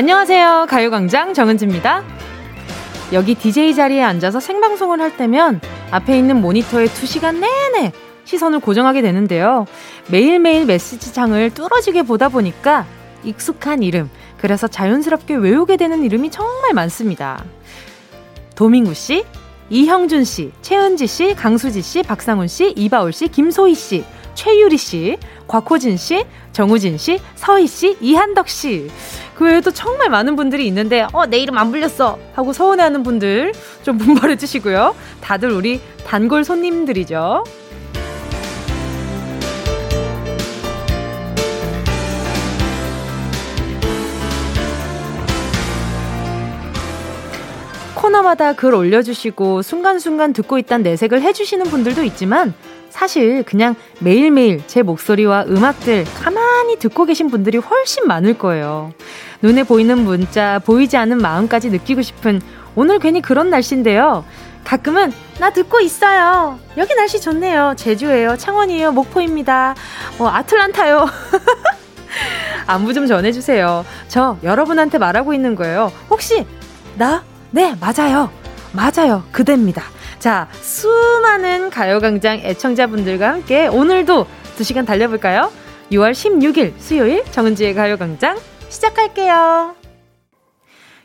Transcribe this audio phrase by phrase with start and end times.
[0.00, 0.64] 안녕하세요.
[0.70, 2.02] 가요광장 정은지입니다.
[3.12, 5.60] 여기 DJ 자리에 앉아서 생방송을 할 때면
[5.90, 7.92] 앞에 있는 모니터에 2시간 내내
[8.24, 9.66] 시선을 고정하게 되는데요.
[10.10, 12.86] 매일매일 메시지 창을 뚫어지게 보다 보니까
[13.24, 14.08] 익숙한 이름,
[14.38, 17.44] 그래서 자연스럽게 외우게 되는 이름이 정말 많습니다.
[18.54, 19.26] 도민구 씨,
[19.68, 25.96] 이형준 씨, 최은지 씨, 강수지 씨, 박상훈 씨, 이바울 씨, 김소희 씨, 최유리 씨, 곽호진
[25.96, 28.88] 씨, 정우진 씨, 서희 씨, 이한덕 씨.
[29.34, 32.18] 그 외에도 정말 많은 분들이 있는데, 어, 내 이름 안 불렸어!
[32.34, 34.94] 하고 서운해하는 분들 좀 분발해 주시고요.
[35.20, 37.44] 다들 우리 단골 손님들이죠.
[47.94, 52.54] 코너마다 글 올려주시고 순간순간 듣고 있단 내색을 해주시는 분들도 있지만
[52.90, 58.92] 사실 그냥 매일매일 제 목소리와 음악들 가만히 듣고 계신 분들이 훨씬 많을 거예요.
[59.42, 62.40] 눈에 보이는 문자, 보이지 않는 마음까지 느끼고 싶은
[62.74, 64.24] 오늘 괜히 그런 날씨인데요.
[64.64, 66.58] 가끔은 나 듣고 있어요.
[66.76, 67.74] 여기 날씨 좋네요.
[67.76, 68.36] 제주예요.
[68.36, 68.92] 창원이에요.
[68.92, 69.74] 목포입니다.
[70.18, 71.08] 어, 아틀란타요.
[72.66, 73.84] 안부 좀 전해주세요.
[74.08, 75.90] 저 여러분한테 말하고 있는 거예요.
[76.10, 76.46] 혹시
[76.96, 77.24] 나?
[77.50, 78.30] 네, 맞아요.
[78.72, 79.24] 맞아요.
[79.32, 79.82] 그대입니다.
[80.20, 84.26] 자, 수많은 가요광장 애청자분들과 함께 오늘도
[84.58, 85.50] 2시간 달려볼까요?
[85.90, 89.74] 6월 16일 수요일 정은지의 가요광장 시작할게요.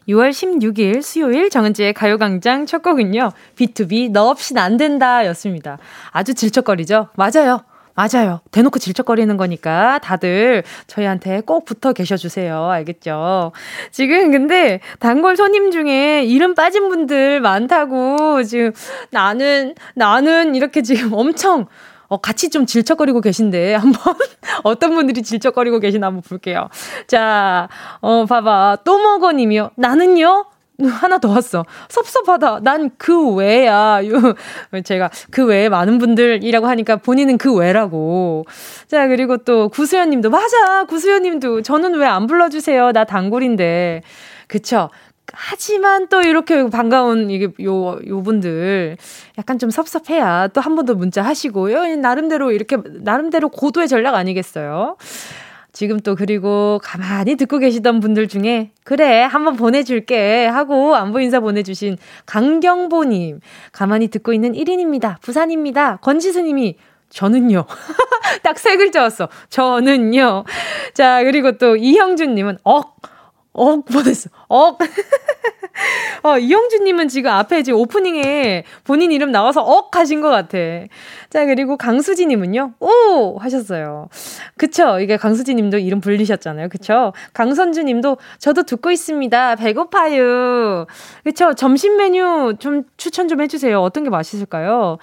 [0.09, 3.31] 6월 16일 수요일 정은지의 가요광장 첫 곡은요.
[3.55, 5.77] B2B 너 없인 안 된다 였습니다.
[6.11, 7.07] 아주 질척거리죠?
[7.15, 7.63] 맞아요.
[7.95, 8.41] 맞아요.
[8.51, 12.65] 대놓고 질척거리는 거니까 다들 저희한테 꼭 붙어 계셔 주세요.
[12.69, 13.53] 알겠죠?
[13.91, 18.73] 지금 근데 단골 손님 중에 이름 빠진 분들 많다고 지금
[19.11, 21.67] 나는 나는 이렇게 지금 엄청
[22.07, 24.13] 어, 같이 좀 질척거리고 계신데, 한번,
[24.63, 26.69] 어떤 분들이 질척거리고 계시나 한번 볼게요.
[27.07, 27.67] 자,
[27.99, 28.79] 어, 봐봐.
[28.83, 29.71] 또 먹어 님이요.
[29.75, 30.45] 나는요?
[30.83, 31.65] 하나 더 왔어.
[31.89, 32.59] 섭섭하다.
[32.63, 33.99] 난 그 외야.
[34.83, 38.45] 제가 그 외에 많은 분들이라고 하니까 본인은 그 외라고.
[38.87, 40.83] 자, 그리고 또 구수연 님도, 맞아.
[40.85, 42.91] 구수연 님도, 저는 왜 안 불러주세요.
[42.91, 44.01] 나 단골인데.
[44.47, 44.89] 그쵸.
[45.33, 48.95] 하지만 또 이렇게 반가운 이게 요 요분들
[49.39, 54.13] 약간 좀 섭섭해야 또 한 번 더 문자 하시고 요 나름대로 이렇게 나름대로 고도의 전략
[54.15, 54.95] 아니겠어요?
[55.75, 61.97] 지금 또 그리고 가만히 듣고 계시던 분들 중에 그래 한번 보내줄게 하고 안부 인사 보내주신
[62.25, 63.41] 강경보님
[63.73, 65.19] 가만히 듣고 있는 1인입니다.
[65.21, 65.97] 부산입니다.
[65.97, 66.77] 권지수님이
[67.09, 67.65] 저는요.
[68.41, 69.27] 딱 세 글자 왔어.
[69.49, 70.45] 저는요.
[70.93, 72.97] 자, 그리고 또 이형준님은, 억,
[73.51, 74.29] 억 보냈어.
[74.47, 74.79] 억.
[76.23, 80.57] 어, 이영주님은 지금 앞에 이제 오프닝에 본인 이름 나와서 억 하신 것 같아.
[81.29, 83.37] 자, 그리고 강수지님은요, 오!
[83.37, 84.09] 하셨어요.
[84.57, 84.99] 그쵸.
[84.99, 86.69] 이게 강수지님도 이름 불리셨잖아요.
[86.69, 87.13] 그쵸.
[87.33, 89.55] 강선주님도 저도 듣고 있습니다.
[89.55, 90.85] 배고파요.
[91.23, 91.53] 그쵸.
[91.53, 93.81] 점심 메뉴 좀 추천 좀 해주세요.
[93.81, 94.97] 어떤 게 맛있을까요?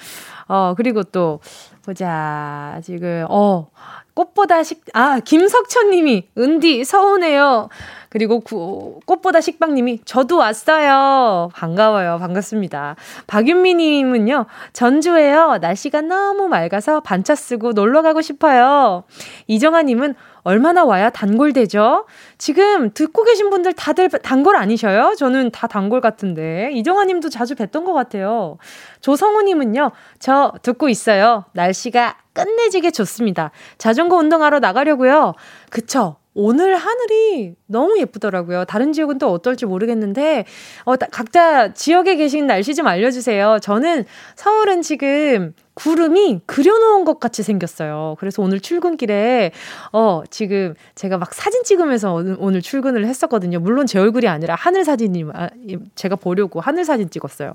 [0.48, 1.40] 어, 그리고 또,
[1.84, 2.80] 보자.
[2.84, 3.68] 지금, 어,
[4.14, 7.68] 꽃보다 식, 아, 김석천 님이, 은디, 서운해요.
[8.12, 11.48] 그리고 구, 꽃보다 식빵님이 저도 왔어요.
[11.54, 12.18] 반가워요.
[12.18, 12.94] 반갑습니다.
[13.26, 14.44] 박윤미님은요.
[14.74, 15.56] 전주에요.
[15.62, 19.04] 날씨가 너무 맑아서 반차 쓰고 놀러 가고 싶어요.
[19.46, 22.04] 이정아님은 얼마나 와야 단골되죠?
[22.36, 25.14] 지금 듣고 계신 분들 다들 단골 아니셔요?
[25.16, 26.68] 저는 다 단골 같은데.
[26.74, 28.58] 이정아 님도 자주 뵀던 것 같아요.
[29.00, 29.90] 조성우 님은요.
[30.18, 31.46] 저 듣고 있어요.
[31.52, 33.52] 날씨가 끝내지게 좋습니다.
[33.78, 35.32] 자전거 운동하러 나가려고요.
[35.70, 36.16] 그쵸?
[36.34, 38.64] 오늘 하늘이 너무 예쁘더라고요.
[38.64, 40.44] 다른 지역은 또 어떨지 모르겠는데,
[40.84, 43.58] 어, 각자 지역에 계신 날씨 좀 알려주세요.
[43.60, 44.04] 저는
[44.36, 48.16] 서울은 지금 구름이 그려놓은 것 같이 생겼어요.
[48.18, 49.52] 그래서 오늘 출근길에,
[49.92, 53.60] 어, 지금 제가 막 사진 찍으면서 오늘, 출근을 했었거든요.
[53.60, 55.48] 물론 제 얼굴이 아니라 하늘 사진이, 아,
[55.94, 57.54] 제가 보려고 하늘 사진 찍었어요.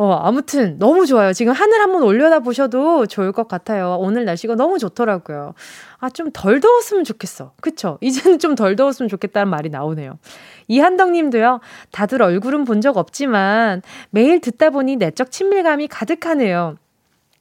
[0.00, 1.34] 어, 아무튼 너무 좋아요.
[1.34, 3.98] 지금 하늘 한번 올려다 보셔도 좋을 것 같아요.
[4.00, 5.52] 오늘 날씨가 너무 좋더라고요.
[5.98, 7.52] 아, 좀 덜 더웠으면 좋겠어.
[7.60, 7.98] 그쵸?
[8.02, 10.18] 이제는 좀 덜 더웠으면 좋겠다는 말이 나오네요.
[10.68, 11.60] 이한덕 님도요,
[11.92, 16.76] 다들 얼굴은 본 적 없지만 매일 듣다 보니 내적 친밀감이 가득하네요.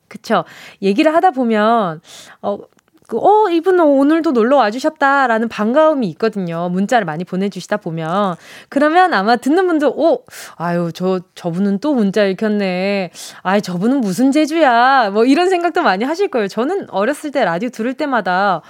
[0.09, 0.43] 그쵸.
[0.81, 2.01] 얘기를 하다 보면,
[2.41, 2.57] 어,
[3.09, 6.69] 그, 어, 이분 오늘도 놀러 와주셨다라는 반가움이 있거든요.
[6.69, 8.35] 문자를 많이 보내주시다 보면.
[8.69, 10.19] 그러면 아마 듣는 분들, 어,
[10.57, 13.09] 아유, 저, 저분은 또 문자 읽혔네.
[13.41, 15.09] 아이, 저분은 무슨 재주야.
[15.09, 16.47] 뭐 이런 생각도 많이 하실 거예요.
[16.47, 18.61] 저는 어렸을 때 라디오 들을 때마다,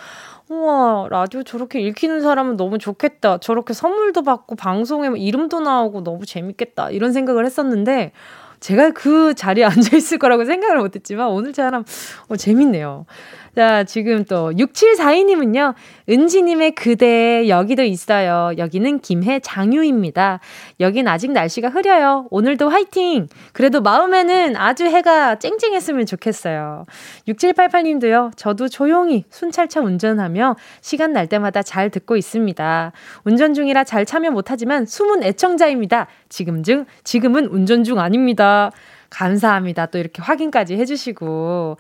[0.48, 3.40] 우와, 라디오 저렇게 읽히는 사람은 너무 좋겠다.
[3.40, 6.92] 저렇게 선물도 받고 방송에 이름도 나오고 너무 재밌겠다.
[6.92, 8.14] 이런 생각을 했었는데,
[8.60, 11.84] 제가 그 자리에 앉아 있을 거라고 생각을 못 했지만 오늘 사람
[12.28, 13.06] 어, 재밌네요.
[13.56, 15.74] 자, 지금 또 6742님은요.
[16.10, 18.51] 은지님의 그대 여기도 있어요.
[18.57, 20.40] 여기는 김해 장유입니다.
[20.80, 22.28] 여긴 아직 날씨가 흐려요.
[22.30, 23.28] 오늘도 화이팅!
[23.54, 26.86] 그래도 마음에는 아주 해가 쨍쨍했으면 좋겠어요.
[27.28, 28.31] 6788님도요.
[28.36, 32.92] 저도 조용히 순찰차 운전하며 시간 날 때마다 잘 듣고 있습니다.
[33.24, 36.07] 운전 중이라 잘 참여 못하지만 숨은 애청자입니다.
[36.30, 38.72] 지금 중, 지금은 운전 중 아닙니다.
[39.10, 39.88] 감사합니다.
[39.88, 41.78] 또 이렇게 확인까지 해주시고.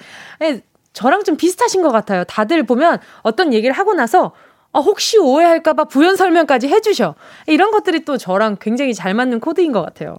[0.89, 2.23] 예, 저랑 좀 비슷하신 것 같아요.
[2.25, 4.33] 다들 보면 어떤 얘기를 하고 나서
[4.71, 7.15] 아, 혹시 오해할까봐 부연 설명까지 해주셔.
[7.47, 10.17] 이런 것들이 또 저랑 굉장히 잘 맞는 코드인 것 같아요.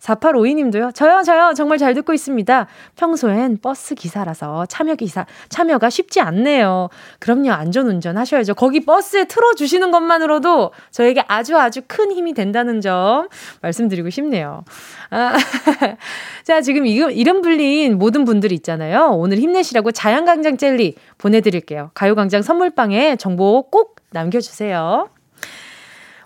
[0.00, 0.94] 4852님도요.
[0.94, 1.52] 저요, 저요.
[1.54, 2.66] 정말 잘 듣고 있습니다.
[2.96, 6.88] 평소엔 버스 기사라서 참여 기사, 참여가 쉽지 않네요.
[7.18, 7.52] 그럼요.
[7.52, 8.54] 안전 운전 하셔야죠.
[8.54, 13.28] 거기 버스에 틀어주시는 것만으로도 저에게 아주 아주 큰 힘이 된다는 점
[13.62, 14.64] 말씀드리고 싶네요.
[15.10, 15.34] 아,
[16.44, 19.10] 자, 지금 이름, 이름 불린 모든 분들 있잖아요.
[19.12, 21.90] 오늘 힘내시라고 자양강장 젤리 보내드릴게요.
[21.94, 25.08] 가요광장 선물방에 정보 꼭 남겨주세요.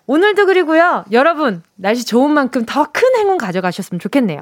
[0.06, 4.40] 오늘도 그리고요, 여러분, 날씨 좋은 만큼 더 큰 행운 가져가셨으면 좋겠네요.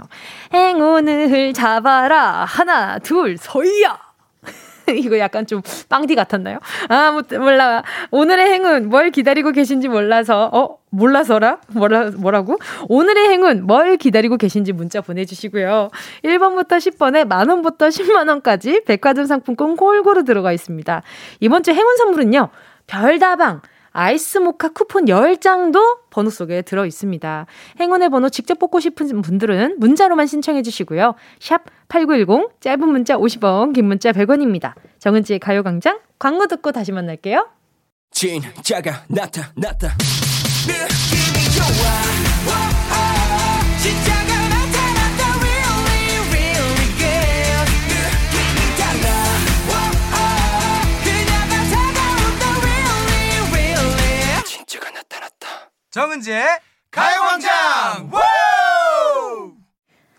[0.53, 2.45] 행운을 잡아라.
[2.45, 3.99] 하나, 둘, 서이야!
[4.97, 6.59] 이거 약간 좀 빵디 같았나요?
[6.89, 7.85] 아, 뭐, 몰라.
[8.11, 10.79] 오늘의 행운 뭘 기다리고 계신지 몰라서, 어?
[10.91, 11.59] 몰라서라?
[11.69, 12.59] 뭐라, 뭐라고?
[12.89, 15.91] 오늘의 행운 뭘 기다리고 계신지 문자 보내주시고요.
[16.25, 21.03] 1번부터 10번에 만원부터 10만원까지 백화점 상품권 골고루 들어가 있습니다.
[21.39, 22.49] 이번 주 행운 선물은요,
[22.89, 23.63] 별다방,
[23.93, 27.47] 아이스 모카 쿠폰 10장도 번호 속에 들어 있습니다.
[27.81, 31.15] 행운의 번호 직접 뽑고 싶은 분들은 문자로만 신청해 주시고요.
[31.41, 34.75] 샵 8910, 짧은 문자 50원, 긴 문자 100원입니다.
[34.99, 37.49] 정은지의 가요 광장, 광고 듣고 다시 만날게요.
[38.11, 39.97] 진짜가 나타났다.
[40.67, 42.12] 느낌이 좋아.
[55.93, 56.43] 정은지의
[56.91, 58.11] 가요광장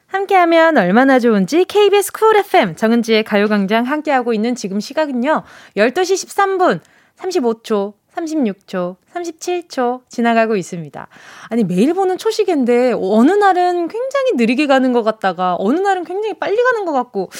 [0.05, 5.41] 함께하면 얼마나 좋은지 KBS 쿨 FM 정은지의 가요광장 함께하고 있는 지금 시각은요
[5.75, 6.79] 12시 13분
[7.17, 11.07] 35초 36초, 37초 지나가고 있습니다.
[11.49, 16.55] 아니, 매일 보는 초시계인데, 어느 날은 굉장히 느리게 가는 것 같다가, 어느 날은 굉장히 빨리
[16.55, 17.31] 가는 것 같고,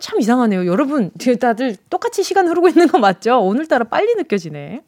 [0.00, 0.66] 참 이상하네요.
[0.66, 3.40] 여러분, 다들 똑같이 시간 흐르고 있는 거 맞죠?
[3.40, 4.82] 오늘따라 빨리 느껴지네.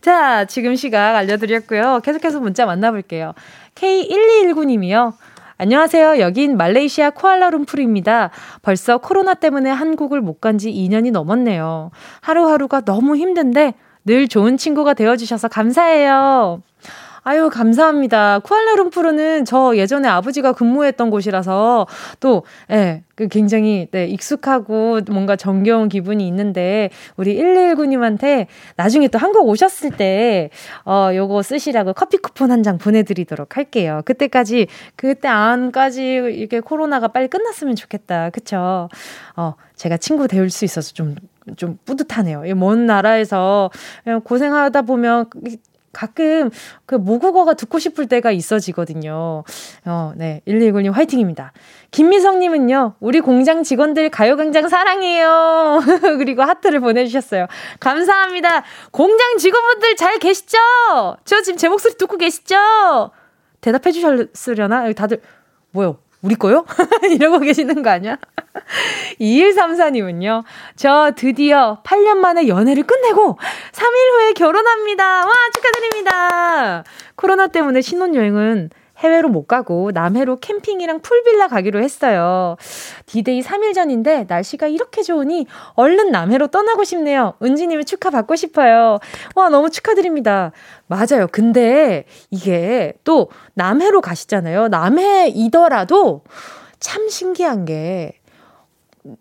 [0.00, 2.00] 자, 지금 시각 알려드렸고요.
[2.02, 3.34] 계속해서 문자 만나볼게요.
[3.74, 5.12] K1219님이요.
[5.58, 6.20] 안녕하세요.
[6.20, 8.30] 여긴 말레이시아 쿠알라룸푸르입니다.
[8.62, 11.90] 벌써 코로나 때문에 한국을 못 간 지 2년이 넘었네요.
[12.22, 13.74] 하루하루가 너무 힘든데
[14.06, 16.62] 늘 좋은 친구가 되어주셔서 감사해요.
[17.22, 18.38] 아유, 감사합니다.
[18.40, 21.86] 쿠알라룸푸르는 저 예전에 아버지가 근무했던 곳이라서
[22.20, 28.46] 또, 예, 그 굉장히, 네, 익숙하고 뭔가 정겨운 기분이 있는데, 우리 119님한테
[28.76, 30.50] 나중에 또 한국 오셨을 때,
[30.86, 34.02] 어, 요거 쓰시라고 커피 쿠폰 한 장 보내드리도록 할게요.
[34.04, 34.66] 그때까지,
[34.96, 38.28] 그때 안까지 이렇게 코로나가 빨리 끝났으면 좋겠다.
[38.30, 38.88] 그쵸?
[39.36, 41.16] 어, 제가 친구 되올 수 있어서 좀,
[41.56, 42.42] 좀 뿌듯하네요.
[42.56, 43.70] 먼 나라에서
[44.24, 45.26] 고생하다 보면
[45.92, 46.50] 가끔
[46.86, 49.44] 그 모국어가 듣고 싶을 때가 있어지거든요.
[49.86, 50.42] 어, 네.
[50.46, 51.52] 119님 화이팅입니다.
[51.90, 55.80] 김미성님은요, 우리 공장 직원들 가요광장 사랑해요.
[56.18, 57.46] 그리고 하트를 보내주셨어요.
[57.80, 58.62] 감사합니다.
[58.92, 60.58] 공장 직원분들 잘 계시죠?
[61.24, 62.56] 저 지금 제 목소리 듣고 계시죠?
[63.60, 64.92] 대답해 주셨으려나?
[64.92, 65.20] 다들,
[65.72, 65.98] 뭐요?
[66.22, 66.64] 우리 거요?
[67.10, 68.18] 이러고 계시는 거 아니야?
[69.20, 70.44] 2134님은요,
[70.76, 73.38] 저 드디어 8년 만에 연애를 끝내고
[73.72, 75.26] 3일 후에 결혼합니다.
[75.26, 76.84] 와, 축하드립니다.
[77.16, 78.70] 코로나 때문에 신혼여행은
[79.00, 82.56] 해외로 못 가고 남해로 캠핑이랑 풀빌라 가기로 했어요.
[83.06, 87.34] 디데이 3일 전인데 날씨가 이렇게 좋으니 얼른 남해로 떠나고 싶네요.
[87.42, 88.98] 은지님의 축하 받고 싶어요.
[89.34, 90.52] 와, 너무 축하드립니다.
[90.86, 91.26] 맞아요.
[91.32, 94.68] 근데 이게 또 남해로 가시잖아요.
[94.68, 96.22] 남해이더라도
[96.78, 98.19] 참 신기한 게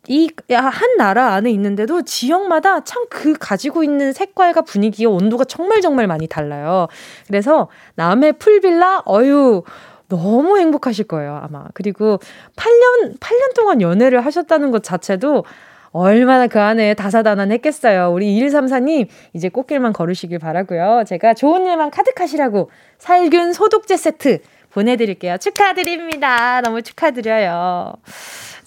[0.08, 6.28] 이한 나라 안에 있는데도 지역마다 참 그 가지고 있는 색깔과 분위기와 온도가 정말 정말 많이
[6.28, 6.88] 달라요.
[7.28, 9.64] 그래서 남해 풀빌라 어유
[10.10, 11.66] 너무 행복하실 거예요, 아마.
[11.74, 12.20] 그리고
[12.56, 15.44] 8년 8년 동안 연애를 하셨다는 것 자체도
[15.92, 18.12] 얼마나 그 안에 다사다난했겠어요.
[18.12, 21.04] 우리 2134님, 이제 꽃길만 걸으시길 바라고요.
[21.08, 22.70] 제가 좋은 일만 가득하시라고
[23.00, 24.40] 살균 소독제 세트
[24.72, 25.38] 보내드릴게요.
[25.38, 26.62] 축하드립니다.
[26.62, 27.94] 너무 축하드려요.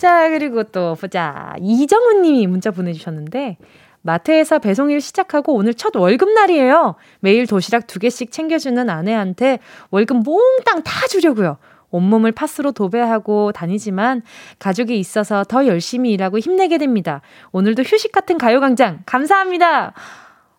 [0.02, 1.54] 자, 그리고 또 보자.
[1.60, 3.56] 이정훈 님이 문자 보내주셨는데,
[4.00, 6.96] 마트에서 배송일 시작하고 오늘 첫 월급날이에요.
[7.20, 9.60] 매일 도시락 두 개씩 챙겨주는 아내한테
[9.92, 11.58] 월급 몽땅 다 주려고요.
[11.90, 14.22] 온몸을 파스로 도배하고 다니지만
[14.58, 17.20] 가족이 있어서 더 열심히 일하고 힘내게 됩니다.
[17.52, 19.92] 오늘도 휴식 같은 가요광장 감사합니다.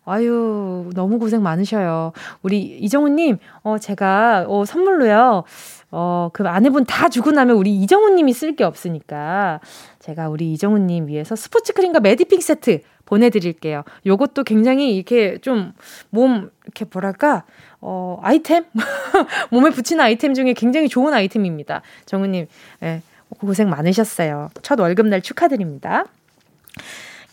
[0.06, 2.12] 아유, 너무 고생 많으셔요.
[2.42, 5.44] 우리 이정우님, 어, 제가, 어, 선물로요,
[5.96, 9.60] 어, 그 아내분 다 주고 나면 우리 이정우님이 쓸 게 없으니까,
[10.00, 13.84] 제가 우리 이정우님 위해서 스포츠 크림과 메디핑 세트 보내드릴게요.
[14.04, 15.72] 요것도 굉장히 이렇게 좀
[16.10, 17.44] 몸, 이렇게 뭐랄까,
[17.80, 18.64] 어, 아이템?
[19.52, 21.82] 몸에 붙이는 아이템 중에 굉장히 좋은 아이템입니다.
[22.06, 22.48] 정우님,
[22.82, 23.02] 예,
[23.38, 24.50] 고생 많으셨어요.
[24.62, 26.06] 첫 월급날 축하드립니다.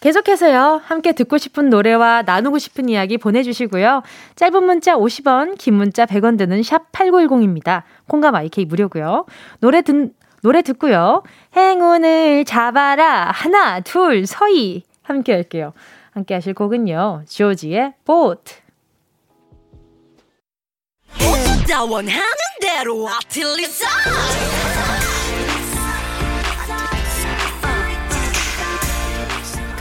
[0.01, 4.01] 계속해서요, 함께 듣고 싶은 노래와 나누고 싶은 이야기 보내주시고요.
[4.35, 7.83] 짧은 문자 50원, 긴 문자 100원 드는 샵 8910입니다.
[8.07, 9.25] 콩감 IK 무료고요.
[9.59, 11.21] 노래 듣, 노래 듣고요.
[11.55, 13.29] 행운을 잡아라.
[13.31, 14.83] 하나, 둘, 서희.
[15.03, 15.71] 함께 할게요.
[16.11, 17.23] 함께 하실 곡은요.
[17.29, 18.55] 조지의 보트.
[21.89, 22.21] 원하는
[22.59, 23.87] 대로 아틀리사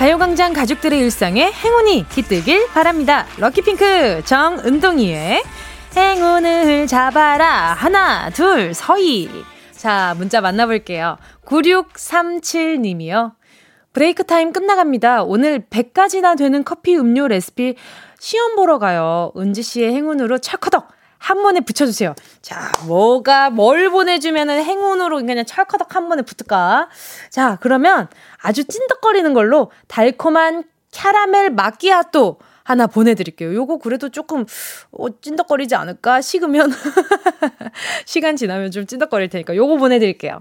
[0.01, 3.27] 가요광장 가족들의 일상에 행운이 깃들길 바랍니다.
[3.37, 5.43] 럭키핑크 정은동이의
[5.95, 7.75] 행운을 잡아라.
[7.75, 9.29] 하나, 둘, 서희.
[9.73, 11.19] 자, 문자 만나볼게요.
[11.45, 13.35] 9637님이요.
[13.93, 15.25] break time 끝나갑니다.
[15.25, 17.75] 오늘 100가지나 되는 커피 음료 레시피
[18.19, 19.33] 시험 보러 가요.
[19.37, 20.89] 은지 씨의 행운으로 찰커덕
[21.21, 22.15] 한 번에 붙여주세요.
[22.41, 26.89] 자, 뭐가, 뭘 보내주면은 행운으로 그냥 찰커덕 한 번에 붙을까?
[27.29, 28.09] 자, 그러면
[28.43, 33.53] 아주 찐득거리는 걸로 달콤한 캐러멜 마끼아또 하나 보내드릴게요.
[33.55, 34.45] 요거 그래도 조금,
[34.93, 36.21] 어, 찐득거리지 않을까?
[36.21, 36.71] 식으면.
[38.07, 40.41] 시간 지나면 좀 찐득거릴 테니까 요거 보내드릴게요.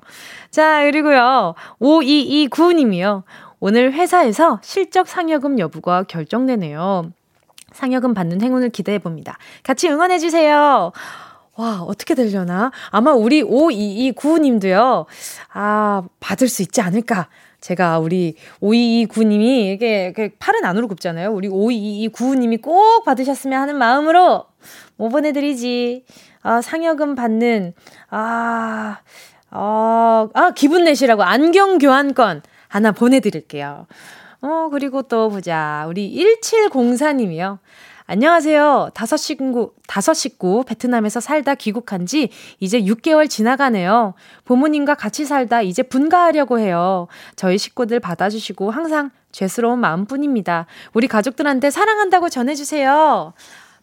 [0.52, 1.56] 자, 그리고요.
[1.82, 3.24] 5229님이요.
[3.60, 7.12] 오늘 회사에서 실적 상여금 여부가 결정되네요.
[7.74, 9.38] 상여금 받는 행운을 기대해 봅니다.
[9.64, 10.92] 같이 응원해 주세요.
[11.56, 12.72] 와, 어떻게 되려나?
[12.90, 15.06] 아마 우리 5229님도요,
[15.54, 17.28] 아, 받을 수 있지 않을까?
[17.62, 21.32] 제가 우리 5229님이 이게 팔은 안으로 굽잖아요.
[21.32, 24.46] 우리 5229님이 꼭 받으셨으면 하는 마음으로
[24.96, 26.06] 뭐 보내드리지?
[26.42, 27.74] 아, 상여금 받는,
[28.10, 29.00] 아,
[29.52, 33.88] 어, 아, 기분 내시라고 안경 교환권 하나 보내드릴게요.
[34.42, 35.86] 어, 그리고 또 보자.
[35.88, 36.10] 우리
[36.42, 37.60] 1704님이요.
[38.12, 38.90] 안녕하세요.
[38.96, 44.16] 다섯 식구, 다섯 식구 베트남에서 살다 귀국한 지 이제 6개월 지나가네요.
[44.46, 47.08] 부모님과 같이 살다 이제 분가하려고 해요.
[47.36, 50.66] 저희 식구들 받아주시고 항상 죄스러운 마음뿐입니다.
[50.94, 53.34] 우리 가족들한테 사랑한다고 전해주세요.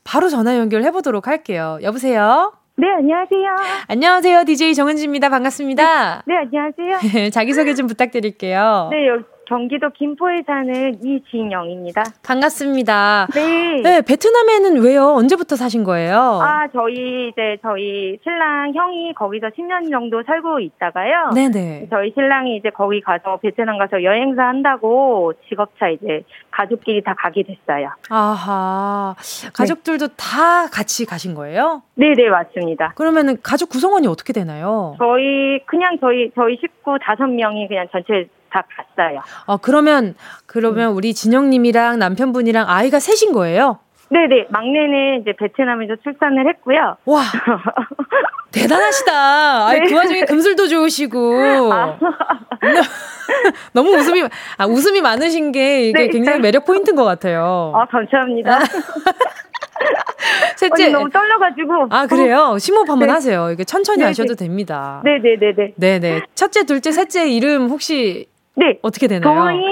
[0.02, 1.78] 바로 전화 연결해보도록 할게요.
[1.82, 2.52] 여보세요?
[2.74, 3.84] 네, 안녕하세요.
[3.86, 4.44] 안녕하세요.
[4.44, 5.28] DJ 정은지입니다.
[5.28, 6.24] 반갑습니다.
[6.26, 7.30] 네, 네 안녕하세요.
[7.30, 8.88] 자기소개 좀 부탁드릴게요.
[8.90, 9.06] 네,
[9.46, 12.02] 경기도 김포에 사는 이진영입니다.
[12.24, 13.28] 반갑습니다.
[13.34, 13.80] 네.
[13.82, 15.14] 네, 베트남에는 왜요?
[15.14, 16.40] 언제부터 사신 거예요?
[16.42, 21.30] 아, 저희 이제 저희 신랑 형이 거기서 10년 정도 살고 있다가요.
[21.34, 21.86] 네네.
[21.90, 27.90] 저희 신랑이 이제 거기 가서 베트남 가서 여행사 한다고 직업차 이제 가족끼리 다 가게 됐어요.
[28.10, 29.14] 아하.
[29.54, 30.14] 가족들도 네.
[30.16, 31.82] 다 같이 가신 거예요?
[31.94, 32.92] 네, 네, 맞습니다.
[32.96, 34.96] 그러면은 가족 구성원이 어떻게 되나요?
[34.98, 39.20] 저희 그냥 저희 저희 식구 다섯 명이 그냥 전체 다 갔어요.
[39.46, 40.14] 어, 그러면,
[40.46, 43.78] 그러면 우리 진영님이랑 남편분이랑 아이가 셋인 거예요?
[44.08, 44.46] 네네.
[44.50, 46.96] 막내는 이제 베트남에서 출산을 했고요.
[47.06, 47.22] 와.
[48.52, 49.66] 대단하시다.
[49.66, 49.86] 아이, 네.
[49.86, 51.72] 그 와중에 금술도 좋으시고.
[51.72, 51.98] 아.
[53.72, 54.22] 너무 웃음이,
[54.58, 56.08] 아, 웃음이 많으신 게 이게 네.
[56.08, 57.72] 굉장히 매력 포인트인 것 같아요.
[57.74, 58.60] 아, 감사합니다.
[60.56, 60.88] 셋째.
[60.90, 61.88] 너무 떨려가지고.
[61.90, 62.56] 아, 그래요?
[62.58, 63.12] 심호흡 한번 네.
[63.12, 63.50] 하세요.
[63.50, 64.08] 이게 천천히 네네.
[64.08, 65.02] 하셔도 됩니다.
[65.04, 65.74] 네네네네.
[65.76, 66.22] 네네.
[66.34, 68.26] 첫째, 둘째, 셋째 이름 혹시
[68.56, 68.78] 네.
[68.82, 69.34] 어떻게 되나요?
[69.34, 69.64] 도니,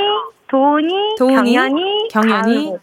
[0.48, 2.74] 도니, 도니 경연이, 경연이,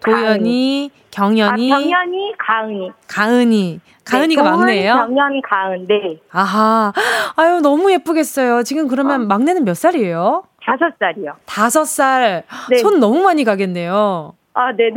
[0.00, 2.90] 도연이, 경연이, 아, 경연이, 가은이.
[3.06, 3.80] 가은이.
[4.04, 4.94] 가은이가 네, 막내예요?
[4.94, 6.18] 경연, 가은, 네.
[6.32, 6.92] 아하.
[7.36, 8.62] 아유, 너무 예쁘겠어요.
[8.62, 9.26] 지금 그러면 어.
[9.26, 10.44] 막내는 몇 살이에요?
[10.64, 11.34] 다섯 살이요.
[11.44, 12.44] 다섯 살.
[12.70, 12.78] 네.
[12.78, 14.32] 손 너무 많이 가겠네요.
[14.52, 14.94] 아, 네네.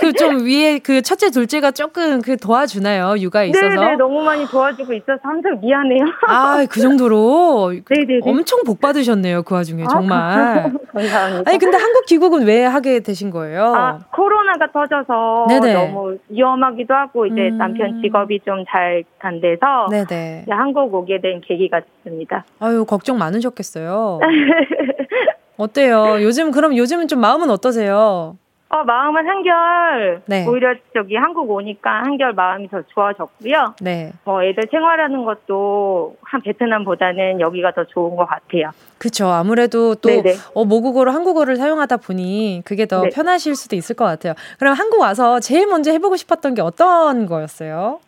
[0.00, 3.18] 그 좀 위에 그 첫째, 둘째가 조금 그 도와주나요?
[3.18, 3.68] 육아 있어서?
[3.68, 6.04] 네네, 너무 많이 도와주고 있어서 항상 미안해요.
[6.26, 7.72] 아, 그 정도로?
[7.88, 8.20] 네네.
[8.24, 10.18] 엄청 복 받으셨네요, 그 와중에, 아, 정말.
[10.18, 11.50] 아, 감사합니다.
[11.50, 13.74] 아니, 근데 한국 귀국은 왜 하게 되신 거예요?
[13.74, 15.74] 아, 코로나가 터져서 네네.
[15.74, 17.58] 너무 위험하기도 하고, 이제 음...
[17.58, 20.46] 남편 직업이 좀 잘 안 돼서 네네.
[20.48, 22.44] 한국 오게 된 계기가 됐습니다.
[22.58, 24.20] 아유, 걱정 많으셨겠어요.
[25.58, 26.16] 어때요?
[26.22, 28.36] 요즘, 그럼 요즘은 좀 마음은 어떠세요?
[28.72, 30.46] 어, 마음은 한결, 네.
[30.46, 33.74] 오히려 저기 한국 오니까 한결 마음이 더 좋아졌고요.
[33.80, 34.12] 네.
[34.24, 38.70] 뭐 애들 생활하는 것도 한 베트남보다는 여기가 더 좋은 것 같아요.
[38.98, 39.26] 그렇죠.
[39.26, 40.08] 아무래도 또
[40.54, 43.08] 어, 모국어로 한국어를 사용하다 보니 그게 더 네.
[43.08, 44.34] 편하실 수도 있을 것 같아요.
[44.60, 47.98] 그럼 한국 와서 제일 먼저 해보고 싶었던 게 어떤 거였어요?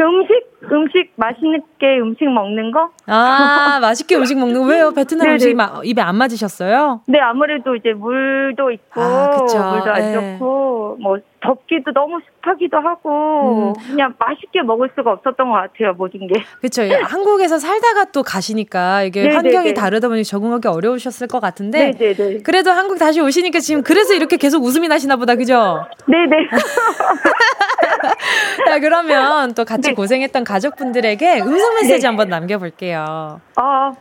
[0.00, 2.90] 음식 음식 맛있게 음식 먹는 거?
[3.06, 4.92] 아 맛있게 음식 먹는 거 왜요?
[4.92, 7.02] 베트남 음식이 입에 안 맞으셨어요?
[7.06, 10.12] 네 아무래도 이제 물도 있고 아, 물도 안 네.
[10.38, 13.82] 좋고 뭐 덥기도 너무 습하기도 하고 음.
[13.86, 16.34] 그냥 맛있게 먹을 수가 없었던 것 같아요 모든 게.
[16.60, 16.82] 그렇죠.
[17.04, 19.36] 한국에서 살다가 또 가시니까 이게 네네네.
[19.36, 21.92] 환경이 다르다 보니 적응하기 어려우셨을 것 같은데.
[21.98, 22.42] 네네네.
[22.42, 25.84] 그래도 한국 다시 오시니까 지금 그래서 이렇게 계속 웃음이 나시나 보다 그죠?
[26.06, 26.48] 네네.
[28.66, 29.94] 자 그러면 또 같이 네.
[29.94, 32.06] 고생했던 가족분들에게 음성 메시지 네.
[32.06, 33.40] 한번 남겨볼게요.
[33.56, 33.92] 아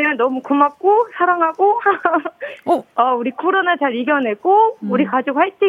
[0.00, 1.78] 그냥 너무 고맙고 사랑하고
[2.64, 2.82] 어.
[2.96, 4.90] 어 우리 코로나 잘 이겨내고 음.
[4.90, 5.68] 우리 가족 화이팅.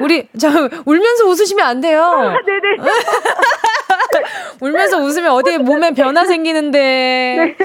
[0.00, 0.48] 우리 저
[0.86, 2.00] 울면서 웃으시면 안 돼요.
[2.46, 2.76] 네네.
[4.60, 6.78] 울면서 웃으면 어디에 몸에 변화 생기는데.
[6.78, 7.56] 네.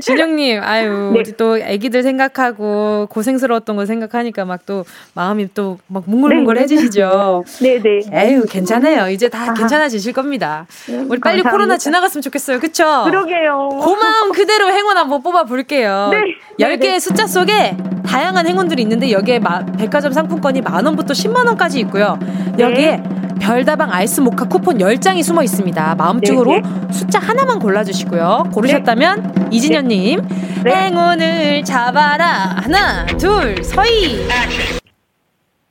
[0.00, 1.20] 진영님, 아유, 네.
[1.20, 4.84] 우리 또 아기들 생각하고 고생스러웠던 거 생각하니까 막 또
[5.14, 7.44] 마음이 또 막 뭉글뭉글해지시죠.
[7.60, 7.82] 네네.
[7.82, 8.00] 네.
[8.12, 9.10] 에휴, 괜찮아요.
[9.10, 9.54] 이제 다 아.
[9.54, 10.66] 괜찮아지실 겁니다.
[10.88, 11.50] 우리 빨리 감사합니다.
[11.50, 12.58] 코로나 지나갔으면 좋겠어요.
[12.60, 13.02] 그쵸?
[13.04, 13.68] 그러게요.
[13.68, 16.10] 고마움 그대로 행운 한번 뽑아볼게요.
[16.12, 16.64] 네.
[16.64, 22.18] 10개의 숫자 속에 다양한 행운들이 있는데 여기에 마, 백화점 상품권이 만원부터 10만원까지 있고요.
[22.58, 23.02] 여기에 네.
[23.40, 25.94] 별다방 아이스 모카 쿠폰 10장이 숨어 있습니다.
[25.96, 26.92] 마음쪽으로 네, 네.
[26.92, 28.50] 숫자 하나만 골라주시고요.
[28.52, 29.46] 고르셨다면 네.
[29.50, 30.28] 이진현님
[30.64, 30.70] 네.
[30.74, 32.26] 행운을 잡아라
[32.56, 34.26] 하나 둘 서희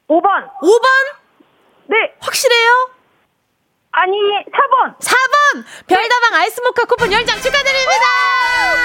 [0.07, 0.23] 5번
[0.61, 0.85] 5번?
[1.87, 2.89] 네 확실해요?
[3.95, 4.17] 아니
[4.51, 4.97] 4번.
[4.99, 5.63] 4번!
[5.87, 8.05] 별다방 아이스 모카 쿠폰 10장 축하드립니다!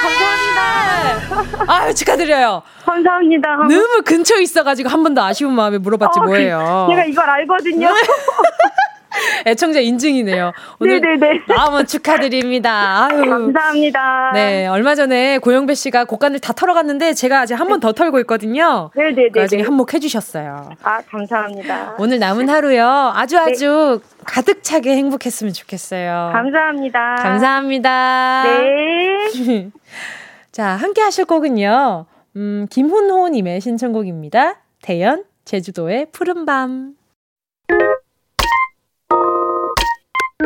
[0.02, 1.64] 감사합니다.
[1.72, 2.62] 아유 축하드려요.
[2.84, 3.56] 감사합니다.
[3.56, 6.86] 너무 근처에 있어가지고 한번더 아쉬운 마음에 물어봤지 어, 뭐예요.
[6.88, 7.88] 그, 제가 이걸 알거든요
[9.46, 10.52] 애청자 인증이네요.
[10.80, 11.42] 오늘 네네네.
[11.48, 13.08] 나오면 축하드립니다.
[13.10, 13.24] 아유.
[13.28, 14.30] 감사합니다.
[14.34, 18.90] 네, 얼마 전에 고영배 씨가 곡간을 다 털어갔는데 제가 아직 한 번 더 털고 있거든요.
[18.94, 19.30] 네네네.
[19.34, 20.70] 나중에 한몫 해주셨어요.
[20.82, 21.94] 아, 감사합니다.
[21.98, 23.12] 오늘 남은 하루요.
[23.14, 24.16] 아주 아주 네.
[24.24, 26.30] 가득 차게 행복했으면 좋겠어요.
[26.32, 27.14] 감사합니다.
[27.16, 28.42] 감사합니다.
[28.44, 29.70] 네.
[30.52, 32.06] 자, 함께 하실 곡은요.
[32.36, 34.56] 음, 김훈호님의 신청곡입니다.
[34.82, 36.94] 대연, 제주도의 푸른밤.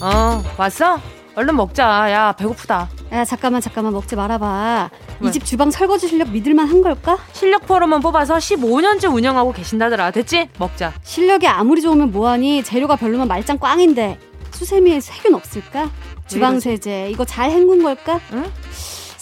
[0.00, 1.00] 어, 왔어?
[1.34, 2.10] 얼른 먹자.
[2.10, 2.88] 야, 배고프다.
[3.12, 4.90] 야, 잠깐만, 잠깐만, 먹지 말아봐.
[5.24, 7.18] 이 집 주방 설거지 실력 믿을만 한 걸까?
[7.32, 10.10] 실력 포럼만 뽑아서 15년째 운영하고 계신다더라.
[10.12, 10.48] 됐지?
[10.58, 10.92] 먹자.
[11.02, 12.62] 실력이 아무리 좋으면 뭐하니?
[12.62, 14.18] 재료가 별로면 말짱 꽝인데.
[14.52, 15.90] 수세미에 세균 없을까?
[16.26, 18.20] 주방 세제, 이거 잘 헹군 걸까?
[18.32, 18.44] 응?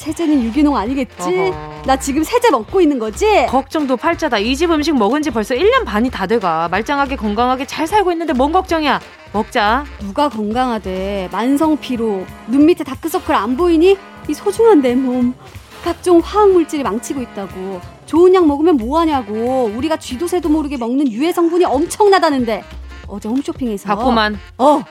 [0.06, 1.50] 세제는 유기농 아니겠지?
[1.50, 1.82] 어허.
[1.84, 3.26] 나 지금 세제 먹고 있는 거지?
[3.48, 4.38] 걱정도 팔자다.
[4.38, 6.68] 이 집 음식 먹은 지 벌써 1년 반이 다 돼가.
[6.70, 9.00] 말짱하게 건강하게 잘 살고 있는데 뭔 걱정이야?
[9.32, 9.84] 먹자.
[10.00, 11.28] 누가 건강하대.
[11.32, 12.24] 만성 피로.
[12.46, 13.96] 눈 밑에 다크서클 안 보이니?
[14.28, 15.34] 이 소중한 내 몸.
[15.82, 17.80] 각종 화학 물질이 망치고 있다고.
[18.06, 19.72] 좋은 약 먹으면 뭐하냐고.
[19.76, 22.62] 우리가 쥐도 새도 모르게 먹는 유해 성분이 엄청나다는데.
[23.08, 23.88] 어제 홈쇼핑에서.
[23.88, 24.38] 봤구만.
[24.58, 24.82] 어.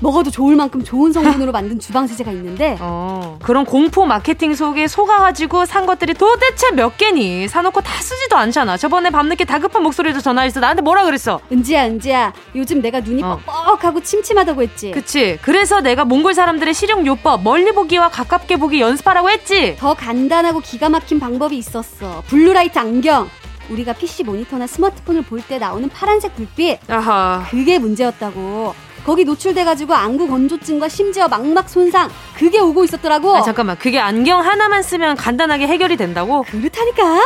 [0.00, 5.66] 먹어도 좋을 만큼 좋은 성분으로 만든 주방 세제가 있는데 어, 그런 공포 마케팅 속에 속아가지고
[5.66, 7.48] 산 것들이 도대체 몇 개니?
[7.48, 8.76] 사놓고 다 쓰지도 않잖아.
[8.76, 10.60] 저번에 밤늦게 다급한 목소리로 전화했어.
[10.60, 11.40] 나한테 뭐라 그랬어?
[11.52, 12.32] 은지야 은지야.
[12.54, 13.38] 요즘 내가 눈이 어.
[13.44, 14.90] 뻑뻑하고 침침하다고 했지.
[14.92, 15.38] 그치.
[15.42, 19.76] 그래서 내가 몽골 사람들의 실용 요법 멀리 보기와 가깝게 보기 연습하라고 했지.
[19.78, 22.22] 더 간단하고 기가 막힌 방법이 있었어.
[22.26, 23.28] blue light 안경.
[23.70, 26.90] 우리가 PC 모니터나 스마트폰을 볼 때 나오는 파란색 불빛.
[26.90, 27.44] 아하.
[27.50, 28.74] 그게 문제였다고
[29.10, 33.34] 거기 노출돼가지고 안구 건조증과 심지어 망막 손상 그게 오고 있었더라고.
[33.34, 36.44] 아 잠깐만 그게 안경 하나만 쓰면 간단하게 해결이 된다고?
[36.44, 37.20] 그렇다니까.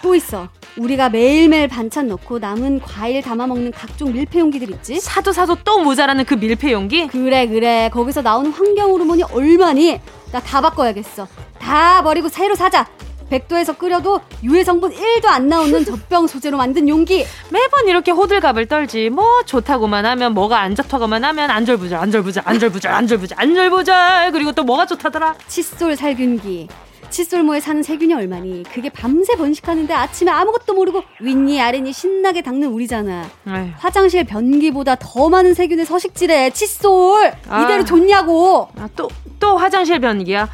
[0.00, 0.48] 또 있어.
[0.78, 5.00] 우리가 매일매일 반찬 넣고 남은 과일 담아 먹는 각종 밀폐 용기들 있지?
[5.00, 7.06] 사도 사도 또 모자라는 그 밀폐 용기?
[7.08, 10.00] 그래 그래 거기서 나오는 환경 호르몬이 얼마니?
[10.32, 11.28] 나 다 바꿔야겠어.
[11.58, 12.86] 다 버리고 새로 사자.
[13.30, 17.24] 백도에서 끓여도 유해 성분 1도 안 나오는 젖병 소재로 만든 용기.
[17.50, 19.10] 매번 이렇게 호들갑을 떨지.
[19.10, 24.86] 뭐 좋다고만 하면 뭐가 안 좋다고만 하면 안절부절 안절부절 안절부절 안절부절 안절부절 그리고 또 뭐가
[24.86, 25.36] 좋다더라?
[25.46, 26.68] 칫솔 살균기.
[27.10, 28.64] 칫솔모에 사는 세균이 얼마니?
[28.64, 33.24] 그게 밤새 번식하는데 아침에 아무것도 모르고 윗니 아랫니 신나게 닦는 우리잖아.
[33.48, 33.70] 에휴.
[33.78, 36.50] 화장실 변기보다 더 많은 세균의 서식지래.
[36.50, 37.62] 칫솔 아.
[37.62, 38.68] 이대로 좋냐고.
[38.78, 40.48] 아, 또또 화장실 변기야.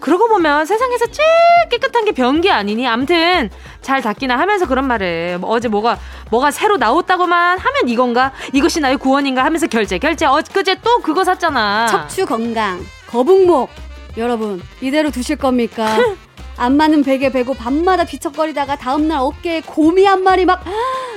[0.00, 1.28] 그러고 보면 세상에서 제일
[1.70, 2.86] 깨끗한 게 변기 아니니?
[2.86, 3.50] 암튼
[3.82, 5.98] 잘 닦기나 하면서 그런 말을 뭐 어제 뭐가
[6.30, 8.32] 뭐가 새로 나왔다고만 하면 이건가?
[8.52, 11.86] 이것이 나의 구원인가 하면서 결제 결제 엊그제 또 그거 샀잖아.
[11.88, 13.68] 척추 건강 거북목
[14.16, 15.96] 여러분 이대로 두실 겁니까?
[16.60, 20.62] 안 맞는 베개 베고 밤마다 뒤척거리다가 다음날 어깨에 곰이 한 마리 막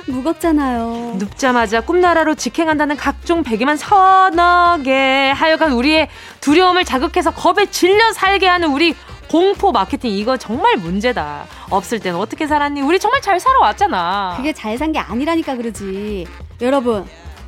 [0.07, 1.15] 무겁잖아요.
[1.17, 5.31] 눕자마자 꿈나라로 직행한다는 각종 베개만 서너 개.
[5.35, 6.07] 하여간 우리의
[6.39, 8.95] 두려움을 자극해서 겁에 질려 살게 하는 우리
[9.29, 11.45] 공포 마케팅 이거 정말 문제다.
[11.69, 12.81] 없을 땐 어떻게 살았니?
[12.81, 14.35] 우리 정말 잘 살아왔잖아.
[14.37, 16.25] 그게 잘 산 게 아니라니까 그러지.
[16.61, 17.05] 여러분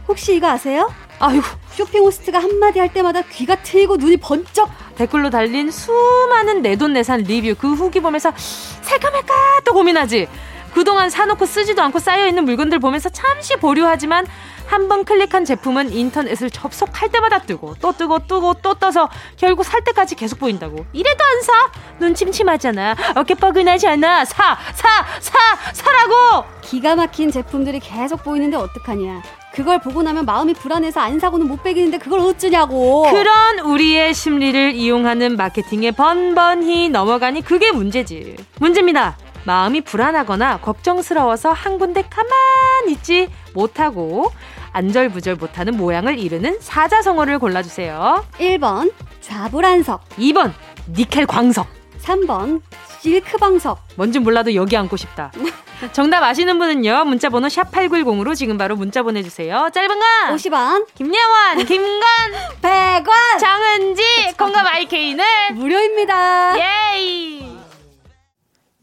[0.10, 0.91] 혹시 이거 아세요?
[1.19, 7.56] 아이고 쇼핑 호스트가 한마디 할 때마다 귀가 트이고 눈이 번쩍 댓글로 달린 수많은 내돈내산 리뷰
[7.60, 9.34] 그 후기 보면서 살까 말까
[9.65, 10.28] 또 고민하지
[10.73, 14.25] 그동안 사놓고 쓰지도 않고 쌓여있는 물건들 보면서 잠시 보류하지만
[14.67, 19.84] 한 번 클릭한 제품은 인터넷을 접속할 때마다 뜨고 또 뜨고 뜨고 또 떠서 결국 살
[19.84, 21.54] 때까지 계속 보인다고 이래도 안 사?
[21.99, 24.58] 눈 침침하잖아 어깨 뻐근하지 않아 사!
[24.73, 25.06] 사!
[25.19, 25.38] 사!
[25.71, 26.45] 사라고!
[26.62, 29.21] 기가 막힌 제품들이 계속 보이는데 어떡하냐
[29.56, 33.04] 그걸 보고 나면 마음이 불안해서 안 사고는 못 빼기는데 그걸 어쩌냐고.
[33.10, 38.36] 그런 우리의 심리를 이용하는 마케팅에 번번히 넘어가니 그게 문제지.
[38.60, 39.18] 문제입니다.
[39.46, 44.32] 마음이 불안하거나 걱정스러워서 한 군데 가만히 있지 못하고
[44.74, 48.26] 안절부절 못하는 모양을 이르는 사자성어를 골라주세요.
[48.39, 48.91] 1번
[49.22, 50.52] 좌불안석 2번
[50.89, 51.68] 니켈 광석
[52.06, 52.62] 3번
[53.02, 55.32] 실크방석 뭔지 몰라도 여기 앉고 싶다.
[55.91, 57.06] 정답 아시는 분은요.
[57.06, 59.70] 문자번호 샵 8910으로 지금 바로 문자 보내주세요.
[59.74, 62.02] 짧은 건 50원 김예원 김건
[62.62, 64.04] 100원 정은지
[64.38, 66.56] 공감 IK는 무료입니다.
[66.58, 67.46] 예이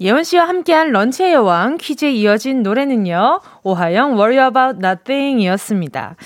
[0.00, 3.40] 예원 씨와 함께한 런치의 여왕 퀴즈에 이어진 노래는요.
[3.62, 6.16] 오하영 Worry About Nothing 이었습니다.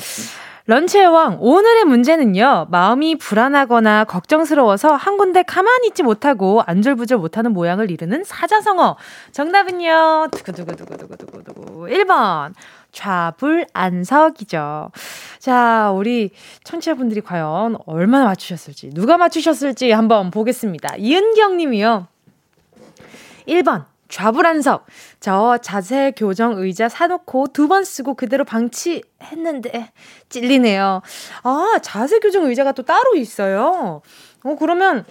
[0.69, 7.93] 런치의 왕, 오늘의 문제는요, 마음이 불안하거나 걱정스러워서 한 군데 가만히 있지 못하고 안절부절 못하는 모양을
[7.93, 8.97] 이루는 사자성어.
[9.31, 11.87] 정답은요, 두구두구두구두구두구두구.
[11.87, 12.55] 1번.
[12.91, 14.91] 좌불안석이죠.
[15.39, 16.31] 자, 우리
[16.65, 20.97] 청취자분들이 과연 얼마나 맞추셨을지, 누가 맞추셨을지 한번 보겠습니다.
[20.97, 22.09] 이은경 님이요.
[23.47, 23.85] 1번.
[24.09, 24.87] 좌불안석.
[25.21, 29.93] 저 자세 교정 의자 사놓고 두 번 쓰고 그대로 방치했는데
[30.29, 31.03] 찔리네요.
[31.43, 34.03] 아, 자세 교정 의자가 또 따로 있어요.
[34.45, 35.05] 어, 그러면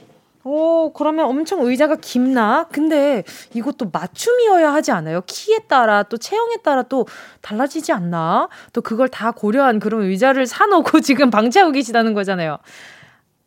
[0.47, 2.67] 오, 그러면 엄청 의자가 깊나?
[2.71, 3.23] 근데
[3.55, 5.21] 이것도 맞춤이어야 하지 않아요?
[5.25, 7.07] 키에 따라 또 체형에 따라 또
[7.41, 8.47] 달라지지 않나?
[8.71, 12.59] 또 그걸 다 고려한 그런 의자를 사놓고 지금 방치하고 계시다는 거잖아요.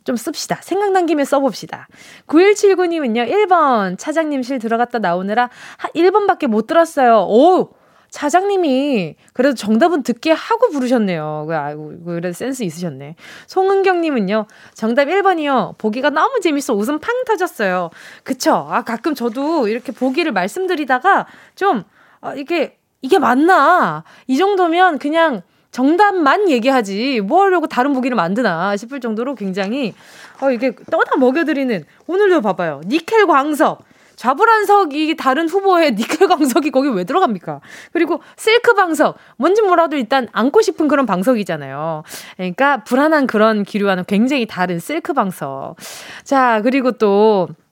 [0.05, 0.59] 좀 씁시다.
[0.63, 1.89] 생각난 김에 써봅시다.
[2.27, 5.51] 9179님은요, 1번 차장님실 들어갔다 나오느라
[5.95, 7.27] 1번밖에 못 들었어요.
[7.29, 7.71] 오!
[8.11, 11.45] 차장님이 그래도 정답은 듣게 하고 부르셨네요.
[11.49, 13.17] 그, 아이고, 그래도 센스 있으셨네.
[13.47, 15.77] 송은경님은요, 정답 1번이요.
[15.79, 16.75] 보기가 너무 재밌어.
[16.75, 17.91] 웃음 팡 터졌어요.
[18.25, 18.67] 그쵸?
[18.71, 21.85] 아, 가끔 저도 이렇게 보기를 말씀드리다가 좀,
[22.21, 24.05] 아, 이게, 이게 맞나?
[24.27, 29.95] 이 정도면 그냥 정답만 얘기하지 뭐 하려고 다른 보기를 만드나 싶을 정도로 굉장히
[30.41, 33.85] 어 이게 떠다 먹여드리는 오늘도 봐봐요 니켈 광석
[34.19, 37.61] 좌불안석이 다른 후보에 니켈 광석이 거기 왜 들어갑니까?
[37.93, 42.03] 그리고 실크 방석 뭔지 몰라도 일단 안고 싶은 그런 방석이잖아요.
[42.37, 45.77] 그러니까 불안한 그런 기류와는 굉장히 다른 실크 방석.
[46.25, 47.68] 자 그리고 또 네,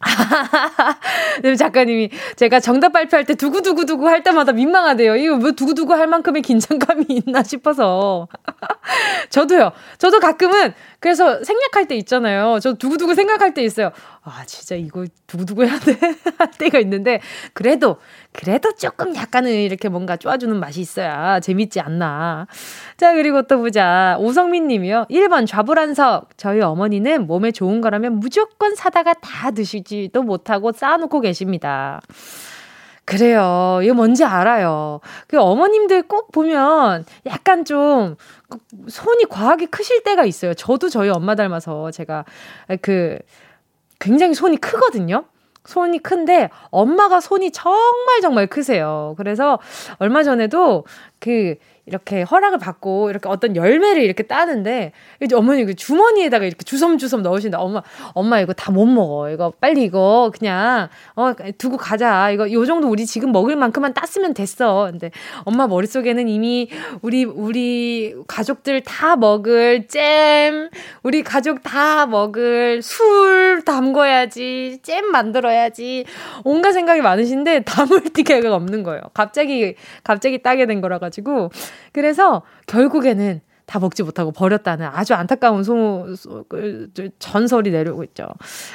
[1.58, 5.16] 작가님이 제가 정답 발표할 때 두구두구두구 할 때마다 민망하대요.
[5.16, 8.28] 이거 뭐 두구두구 할 만큼의 긴장감이 있나 싶어서.
[9.30, 9.72] 저도요.
[9.98, 12.58] 저도 가끔은 그래서 생략할 때 있잖아요.
[12.60, 13.90] 저 두구두구 생각할 때 있어요.
[14.22, 15.96] 아, 진짜 이거 두구두구 해야 돼?
[16.38, 17.20] 할 때가 있는데,
[17.52, 17.98] 그래도,
[18.36, 22.46] 그래도 조금 약간은 이렇게 뭔가 쪼아주는 맛이 있어야 재밌지 않나.
[22.98, 24.16] 자, 그리고 또 보자.
[24.20, 25.06] 오성민 님이요.
[25.08, 26.36] 1번 좌불안석.
[26.36, 32.02] 저희 어머니는 몸에 좋은 거라면 무조건 사다가 다 드시지도 못하고 쌓아놓고 계십니다.
[33.06, 33.80] 그래요.
[33.82, 35.00] 이거 뭔지 알아요.
[35.28, 38.16] 그 어머님들 꼭 보면 약간 좀
[38.86, 40.52] 손이 과하게 크실 때가 있어요.
[40.52, 42.26] 저도 저희 엄마 닮아서 제가
[42.82, 43.18] 그
[43.98, 45.24] 굉장히 손이 크거든요.
[45.66, 49.14] 손이 큰데 엄마가 손이 정말 정말 크세요.
[49.18, 49.58] 그래서
[49.98, 50.84] 얼마 전에도
[51.20, 57.22] 그 이렇게 허락을 받고 이렇게 어떤 열매를 이렇게 따는데 이제 어머니 그 주머니에다가 이렇게 주섬주섬
[57.22, 57.58] 넣으신다.
[57.58, 57.82] 엄마
[58.14, 59.30] 엄마 이거 다 못 먹어.
[59.30, 62.30] 이거 빨리 이거 그냥 어 두고 가자.
[62.30, 64.88] 이거 요 정도 우리 지금 먹을 만큼만 땄으면 됐어.
[64.90, 65.10] 근데
[65.44, 66.68] 엄마 머릿속에는 이미
[67.00, 70.68] 우리 우리 가족들 다 먹을 잼,
[71.02, 74.80] 우리 가족 다 먹을 술 담궈야지.
[74.82, 76.04] 잼 만들어야지.
[76.44, 79.00] 온갖 생각이 많으신데 담을 띠가 없는 거예요.
[79.14, 81.50] 갑자기 갑자기 따게 된 거라 가지고
[81.92, 88.28] 그래서 결국에는 다 먹지 못하고 버렸다는 아주 안타까운 소, 소 그, 전설이 내려오고 있죠.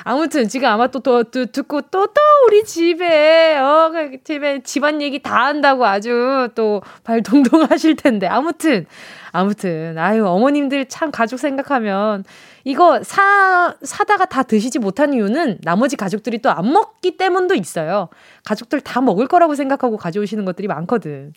[0.04, 5.02] 아무튼 지금 아마 또, 또, 또 듣고 또, 또 우리 집에, 어, 그 집에 집안
[5.02, 8.28] 얘기 다 한다고 아주 또 발 동동 하실 텐데.
[8.28, 8.86] 아무튼,
[9.32, 12.24] 아무튼, 아유, 어머님들 참 가족 생각하면
[12.64, 18.10] 이거 사, 사다가 다 드시지 못한 이유는 나머지 가족들이 또 안 먹기 때문도 있어요.
[18.44, 21.34] 가족들 다 먹을 거라고 생각하고 가져오시는 것들이 많거든.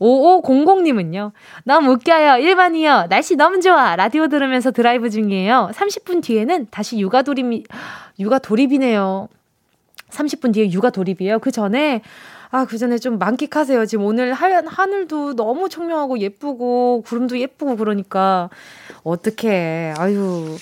[0.00, 1.32] 5500님은요.
[1.64, 2.38] 너무 웃겨요.
[2.38, 3.06] 일반이요.
[3.08, 3.96] 날씨 너무 좋아.
[3.96, 5.70] 라디오 들으면서 드라이브 중이에요.
[5.74, 7.64] 30분 뒤에는 다시 육아 돌입,
[8.18, 9.28] 육아 돌입이네요.
[10.10, 11.38] 30분 뒤에 육아 돌입이에요.
[11.38, 12.02] 그 전에
[12.50, 13.86] 아, 그 전에 좀 만끽하세요.
[13.86, 18.50] 지금 오늘 하얀 하늘도 너무 청명하고 예쁘고, 구름도 예쁘고 그러니까.
[19.04, 19.94] 어떡해.
[19.96, 20.56] 아유.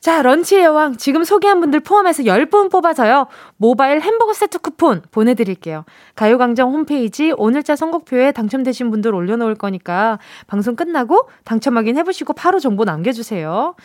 [0.00, 0.96] 자, 런치의 여왕.
[0.96, 3.28] 지금 소개한 분들 포함해서 10분 뽑아서요.
[3.56, 5.84] 모바일 햄버거 세트 쿠폰 보내드릴게요.
[6.16, 13.76] 가요광장 홈페이지 오늘자 선곡표에 당첨되신 분들 올려놓을 거니까 방송 끝나고 당첨 확인해보시고 바로 정보 남겨주세요.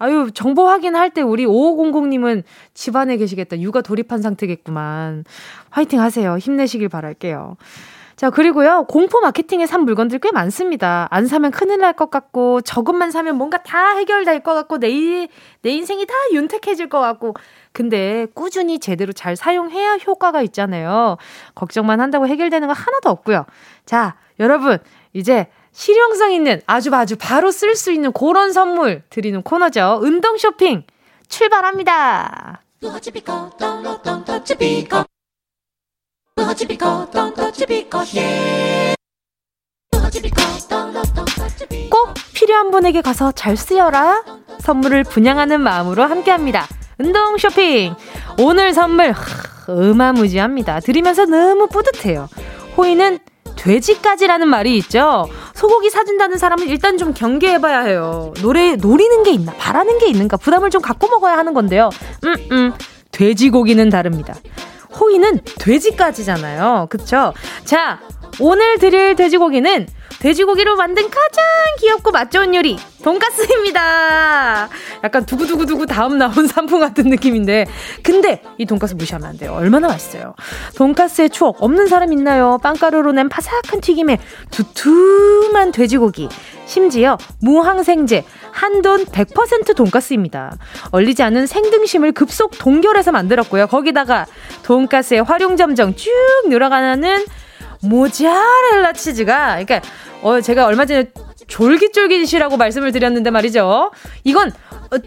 [0.00, 3.60] 아유, 정보 확인할 때 우리 5500님은 집안에 계시겠다.
[3.60, 5.24] 육아 돌입한 상태겠구만.
[5.68, 6.38] 화이팅 하세요.
[6.38, 7.58] 힘내시길 바랄게요.
[8.16, 11.06] 자, 그리고요, 공포 마케팅에 산 물건들 꽤 많습니다.
[11.10, 15.28] 안 사면 큰일 날 것 같고, 저것만 사면 뭔가 다 해결될 것 같고, 내,
[15.62, 17.34] 내 인생이 다 윤택해질 것 같고,
[17.72, 21.18] 근데 꾸준히 제대로 잘 사용해야 효과가 있잖아요.
[21.54, 23.44] 걱정만 한다고 해결되는 거 하나도 없고요.
[23.84, 24.78] 자, 여러분,
[25.12, 30.00] 이제 실용성 있는 아주 아주 바로 쓸 수 있는 그런 선물 드리는 코너죠.
[30.02, 30.84] 운동 쇼핑
[31.28, 32.62] 출발합니다.
[41.90, 44.24] 꼭 필요한 분에게 가서 잘 쓰여라.
[44.60, 46.66] 선물을 분양하는 마음으로 함께합니다.
[46.98, 47.94] 운동 쇼핑.
[48.38, 49.14] 오늘 선물
[49.68, 50.80] 어마무지합니다.
[50.80, 52.28] 드리면서 너무 뿌듯해요.
[52.76, 53.20] 호의는
[53.60, 55.28] 돼지까지라는 말이 있죠.
[55.54, 58.32] 소고기 사준다는 사람은 일단 좀 경계해봐야 해요.
[58.40, 61.90] 노래, 노리는 게 있나, 바라는 게 있는가, 부담을 좀 갖고 먹어야 하는 건데요.
[62.24, 62.72] 음, 음,
[63.12, 64.34] 돼지고기는 다릅니다.
[64.98, 66.86] 호의는 돼지까지잖아요.
[66.90, 67.32] 그쵸?
[67.64, 68.00] 자,
[68.38, 69.86] 오늘 드릴 돼지고기는
[70.20, 71.44] 돼지고기로 만든 가장
[71.78, 74.68] 귀엽고 맛 좋은 요리 돈가스입니다.
[75.02, 77.66] 약간 두구두구두구 다음 나온 상품 같은 느낌인데
[78.02, 79.54] 근데 이 돈가스 무시하면 안 돼요.
[79.54, 80.34] 얼마나 맛있어요.
[80.76, 82.58] 돈가스의 추억 없는 사람 있나요?
[82.62, 84.18] 빵가루로 낸 바삭한 튀김에
[84.50, 86.28] 두툼한 돼지고기
[86.66, 90.52] 심지어 무항생제 한돈 100% 돈가스입니다.
[90.90, 93.68] 얼리지 않은 생등심을 급속 동결해서 만들었고요.
[93.68, 94.26] 거기다가
[94.64, 96.10] 돈가스의 활용점정 쭉
[96.46, 97.24] 늘어가는
[97.82, 99.80] 모자렐라 치즈가 그러니까
[100.22, 101.10] 어 제가 얼마 전에
[101.48, 103.90] 졸깃졸깃이라고 말씀을 드렸는데 말이죠.
[104.24, 104.52] 이건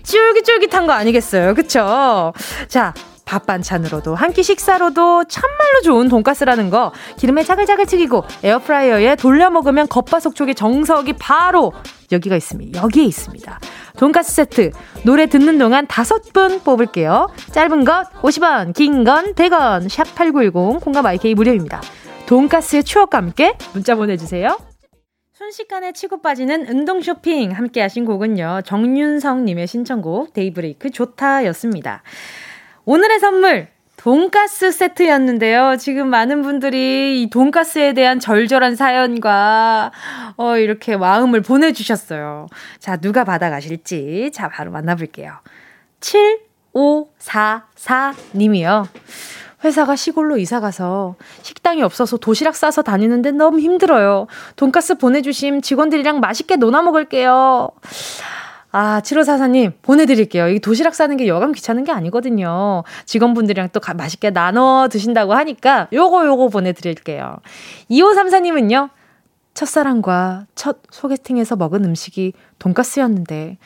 [0.03, 1.53] 쫄깃쫄깃한 거 아니겠어요.
[1.53, 2.33] 그쵸?
[2.67, 2.93] 자,
[3.25, 9.87] 밥 반찬으로도 한 끼 식사로도 참말로 좋은 돈가스라는 거 기름에 자글자글 튀기고 에어프라이어에 돌려 먹으면
[9.87, 11.71] 겉바속촉의 정석이 바로
[12.11, 12.81] 여기가 있습니다.
[12.81, 13.59] 여기에 있습니다.
[13.97, 14.71] 돈가스 세트
[15.03, 17.29] 노래 듣는 동안 다섯 분 뽑을게요.
[17.51, 21.79] 짧은 것 50원, 긴 건 100원, 샵 8910 콩과 마이케이 무료입니다.
[22.25, 24.57] 돈가스의 추억과 함께 문자 보내주세요.
[25.33, 28.61] 순식간에 치고 빠지는 운동 쇼핑 함께 하신 곡은요.
[28.65, 32.01] 정윤성님의 신청곡 데이브레이크 좋다였습니다.
[32.85, 35.75] 오늘의 선물 돈가스 세트였는데요.
[35.77, 39.91] 지금 많은 분들이 이 돈가스에 대한 절절한 사연과
[40.37, 42.47] 어 이렇게 마음을 보내 주셨어요.
[42.79, 45.33] 자 누가 받아 가실지 자 바로 만나 볼게요.
[45.99, 48.87] 7544 님이요.
[49.63, 54.27] 회사가 시골로 이사 가서 식당이 없어서 도시락 싸서 다니는데 너무 힘들어요.
[54.55, 57.69] 돈가스 보내주심 직원들이랑 맛있게 논아 먹을게요.
[58.75, 60.49] 아, 7544님, 보내드릴게요.
[60.49, 62.83] 이 도시락 싸는 게 여간 귀찮은 게 아니거든요.
[63.05, 67.37] 직원분들이랑 또 가, 맛있게 나눠 드신다고 하니까 요거, 요거 보내드릴게요.
[67.91, 68.89] 2534님은요,
[69.53, 73.59] 첫사랑과 첫 소개팅에서 먹은 음식이 돈가스였는데,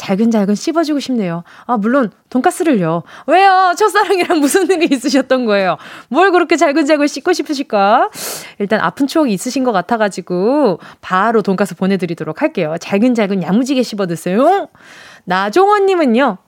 [0.00, 1.44] 잘근잘근 씹어주고 싶네요.
[1.66, 3.02] 아, 물론, 돈까스를요.
[3.26, 3.74] 왜요?
[3.76, 5.76] 첫사랑이랑 무슨 일이 있으셨던 거예요?
[6.08, 8.08] 뭘 그렇게 잘근잘근 씹고 싶으실까?
[8.58, 12.76] 일단 아픈 추억이 있으신 것 같아가지고, 바로 돈까스 보내드리도록 할게요.
[12.80, 14.68] 잘근잘근 야무지게 씹어 드세요.
[15.24, 16.38] 나종원님은요,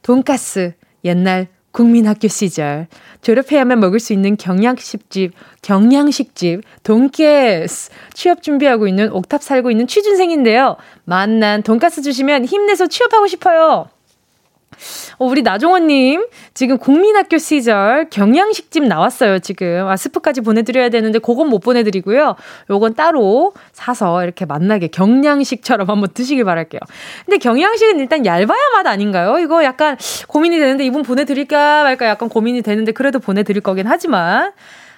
[0.00, 0.72] 돈까스,
[1.04, 2.86] 옛날 국민학교 시절
[3.22, 5.32] 졸업해야만 먹을 수 있는 경양식집,
[5.62, 10.76] 경양식집 돈케스 취업 준비하고 있는 옥탑 살고 있는 취준생인데요.
[11.04, 13.88] 만난 돈가스 주시면 힘내서 취업하고 싶어요.
[15.18, 19.86] 어, 우리 나종원님, 지금 국민학교 시절 경양식집 나왔어요, 지금.
[19.88, 22.36] 아, 스프까지 보내드려야 되는데, 그건 못 보내드리고요.
[22.70, 26.80] 요건 따로 사서 이렇게 만나게 경양식처럼 한번 드시길 바랄게요.
[27.24, 29.38] 근데 경양식은 일단 얇아야 맛 아닌가요?
[29.38, 29.96] 이거 약간
[30.28, 34.52] 고민이 되는데, 이분 보내드릴까 말까 약간 고민이 되는데, 그래도 보내드릴 거긴 하지만.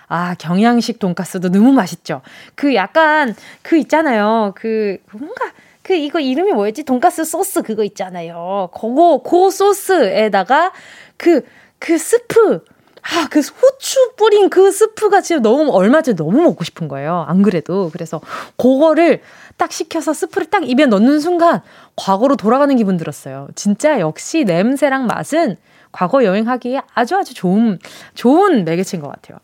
[0.06, 2.20] 아, 경양식 돈가스도 너무 맛있죠.
[2.54, 4.52] 그 약간, 그 있잖아요.
[4.54, 5.46] 그, 뭔가,
[5.84, 6.84] 그 이거 이름이 뭐였지?
[6.84, 8.70] 돈가스 소스 그거 있잖아요.
[8.72, 10.72] 그거 그 소스에다가
[11.18, 11.44] 그그
[11.78, 12.64] 그 스프
[13.02, 17.26] 아, 그 후추 뿌린 그 스프가 지금 너무 얼마 전에 너무 먹고 싶은 거예요.
[17.28, 17.90] 안 그래도.
[17.92, 18.22] 그래서
[18.56, 19.20] 그거를
[19.58, 21.60] 딱 시켜서 스프를 딱 입에 넣는 순간
[21.96, 23.48] 과거로 돌아가는 기분 들었어요.
[23.54, 25.58] 진짜 역시 냄새랑 맛은
[25.92, 27.78] 과거 여행하기에 아주 아주 좋은,
[28.14, 29.38] 좋은 매개체인 것 같아요.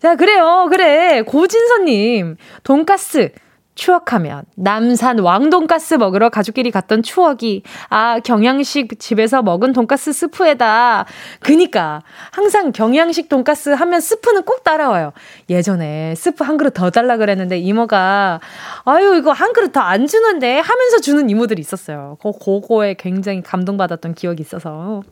[0.00, 0.68] 자, 그래요.
[0.70, 1.20] 그래.
[1.20, 3.32] 고진선님, 돈가스.
[3.80, 4.44] 추억하면.
[4.56, 7.62] 남산 왕돈가스 먹으러 가족끼리 갔던 추억이.
[7.88, 11.06] 아 경양식 집에서 먹은 돈가스 스프에다.
[11.40, 15.12] 그니까 항상 경양식 돈가스 하면 스프는 꼭 따라와요.
[15.48, 18.40] 예전에 스프 한 그릇 더 달라 그랬는데 이모가
[18.84, 22.18] 아유 이거 한 그릇 더 안 주는데 하면서 주는 이모들이 있었어요.
[22.22, 25.02] 그 그거에 굉장히 감동받았던 기억이 있어서.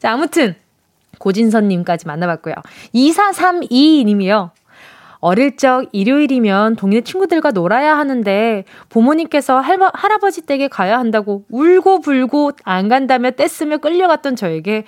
[0.00, 0.56] 자 아무튼
[1.20, 2.54] 고진선님까지 만나봤고요.
[2.92, 4.50] 2432님이요
[5.18, 12.52] 어릴 적 일요일이면 동네 친구들과 놀아야 하는데 부모님께서 할바, 할아버지 댁에 가야 한다고 울고 불고
[12.64, 14.84] 안 간다며 떼쓰며 끌려갔던 저에게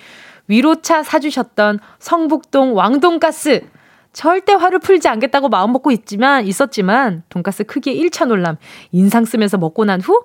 [0.47, 3.61] 위로차 사주셨던 성북동 왕돈가스.
[4.11, 8.57] 절대 화를 풀지 않겠다고 마음먹고 있지만, 있었지만, 돈가스 크기에 1차 놀람,
[8.91, 10.23] 인상 쓰면서 먹고 난 후,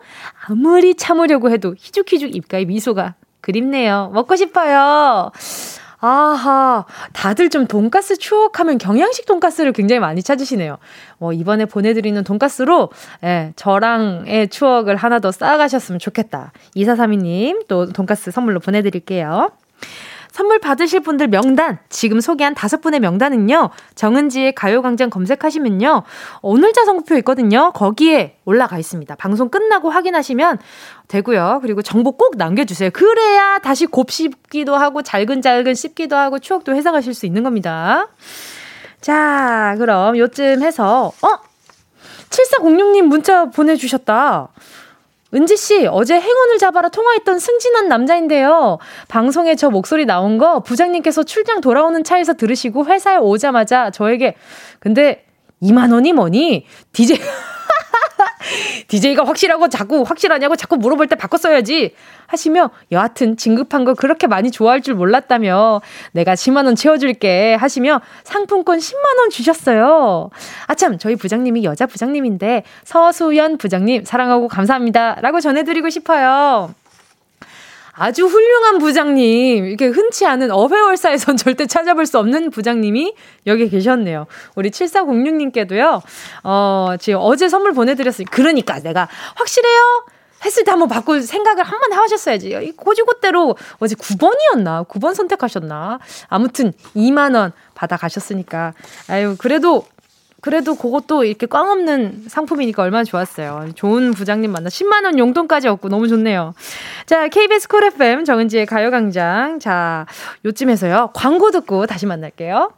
[0.48, 4.10] 아무리 참으려고 해도 희죽희죽 입가에 미소가 그립네요.
[4.14, 5.30] 먹고 싶어요.
[6.06, 10.76] 아하, 다들 좀 돈가스 추억하면 경양식 돈가스를 굉장히 많이 찾으시네요.
[11.16, 12.90] 뭐, 이번에 보내드리는 돈가스로,
[13.24, 16.52] 예, 저랑의 추억을 하나 더 쌓아가셨으면 좋겠다.
[16.76, 19.50] 2432님, 또 돈가스 선물로 보내드릴게요.
[20.34, 26.02] 선물 받으실 분들 명단, 지금 소개한 다섯 분의 명단은요, 정은지의 가요광장 검색하시면요,
[26.42, 27.70] 오늘자 선곡표 있거든요.
[27.70, 29.14] 거기에 올라가 있습니다.
[29.14, 30.58] 방송 끝나고 확인하시면
[31.06, 31.60] 되고요.
[31.62, 32.90] 그리고 정보 꼭 남겨주세요.
[32.90, 38.08] 그래야 다시 곱씹기도 하고, 잘근잘근 씹기도 하고, 추억도 회상하실 수 있는 겁니다.
[39.00, 41.28] 자, 그럼 요쯤 해서, 어?
[42.30, 44.48] 7406님 문자 보내주셨다.
[45.34, 48.78] 은지 씨, 어제 행운을 잡아라 통화했던 승진한 남자인데요.
[49.08, 54.36] 방송에 저 목소리 나온 거 부장님께서 출장 돌아오는 차에서 들으시고 회사에 오자마자 저에게
[54.78, 55.24] 근데
[55.62, 56.66] 2만 원이 뭐니?
[56.92, 57.18] DJ
[58.88, 61.94] DJ가 확실하고 자꾸 확실하냐고 자꾸 물어볼 때 바꿨어야지
[62.26, 65.80] 하시며 여하튼 진급한 거 그렇게 많이 좋아할 줄 몰랐다며
[66.12, 70.30] 내가 10만 원 채워줄게 하시며 상품권 10만 원 주셨어요.
[70.66, 76.74] 아참 저희 부장님이 여자 부장님인데 서수연 부장님 사랑하고 감사합니다 라고 전해드리고 싶어요.
[77.96, 83.14] 아주 훌륭한 부장님, 이렇게 흔치 않은 어회월사에선 절대 찾아볼 수 없는 부장님이
[83.46, 84.26] 여기 계셨네요.
[84.56, 86.02] 우리 7406님께도요,
[86.42, 90.06] 어, 지금 어제 선물 보내드렸으니, 그러니까 내가 확실해요?
[90.44, 92.72] 했을 때 한번 바꿀 생각을 한 번 하셨어야지.
[92.76, 94.86] 고지고대로 어제 9번이었나?
[94.86, 96.00] 9번 선택하셨나?
[96.28, 98.74] 아무튼 2만원 받아가셨으니까.
[99.08, 99.86] 아유, 그래도
[100.44, 103.70] 그래도 그것도 이렇게 꽝 없는 상품이니까 얼마나 좋았어요.
[103.76, 106.52] 좋은 부장님 만나 10만 원 용돈까지 얻고 너무 좋네요.
[107.06, 109.58] 자, KBS 쿨 FM 정은지의 가요광장.
[109.58, 110.04] 자,
[110.44, 111.12] 요쯤에서요.
[111.14, 112.72] 광고 듣고 다시 만날게요.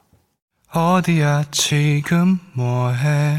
[0.73, 3.39] 어디야, 지금 뭐해?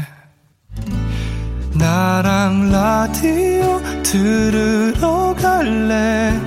[1.78, 6.38] 나랑 라디오 들으러 갈래?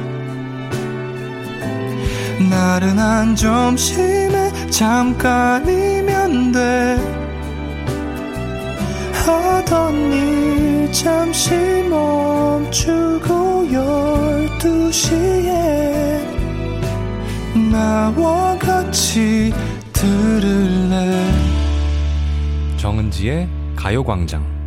[2.48, 7.21] 나른한 점심에 잠깐이면 돼.
[9.26, 11.54] 하던 일 잠시
[11.90, 16.26] 멈추고 열두 시에
[17.72, 19.54] 나와 같이
[19.94, 21.32] 들을래
[22.78, 24.62] 정은지의 가요광장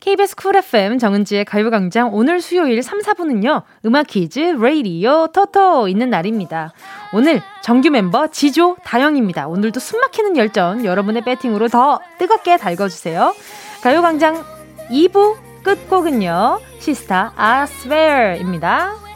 [0.00, 3.62] KBS 쿨 FM 정은지의 가요광장 오늘 수요일 3, 4부는요.
[3.84, 6.72] 음악 퀴즈 레이디오 토토 있는 날입니다.
[7.12, 9.48] 오늘 정규 멤버 지조 다영입니다.
[9.48, 13.34] 오늘도 숨막히는 열전 여러분의 배팅으로 더 뜨겁게 달궈주세요.
[13.82, 14.44] 가요광장
[14.90, 16.60] 2부 끝곡은요.
[16.78, 19.09] 시스타 아스웨어입니다.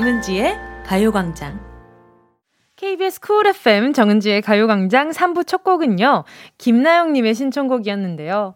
[0.00, 1.60] 정은지의 가요광장.
[2.76, 6.24] KBS 쿨 FM 정은지의 가요광장 3부 첫 곡은요,
[6.56, 8.54] 김나영님의 신청곡이었는데요.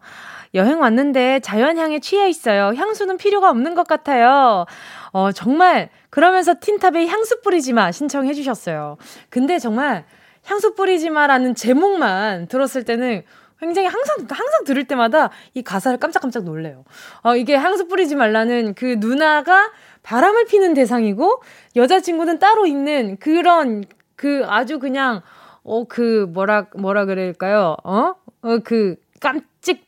[0.55, 2.73] 여행 왔는데 자연향에 취해 있어요.
[2.75, 4.65] 향수는 필요가 없는 것 같아요.
[5.11, 8.97] 어, 정말, 그러면서 틴탑에 향수 뿌리지 마 신청해 주셨어요.
[9.29, 10.05] 근데 정말
[10.45, 13.21] 향수 뿌리지 마라는 제목만 들었을 때는
[13.59, 16.83] 굉장히 항상 항상 들을 때마다 이 가사를 깜짝깜짝 놀래요.
[17.21, 19.71] 어, 이게 향수 뿌리지 말라는 그 누나가
[20.05, 21.41] 바람을 피는 대상이고
[21.75, 23.83] 여자친구는 따로 있는 그런
[24.15, 25.21] 그 아주 그냥
[25.63, 27.75] 어 그 뭐라 뭐라 그럴까요?
[27.83, 28.13] 어?
[28.43, 29.83] 어 그 깜찍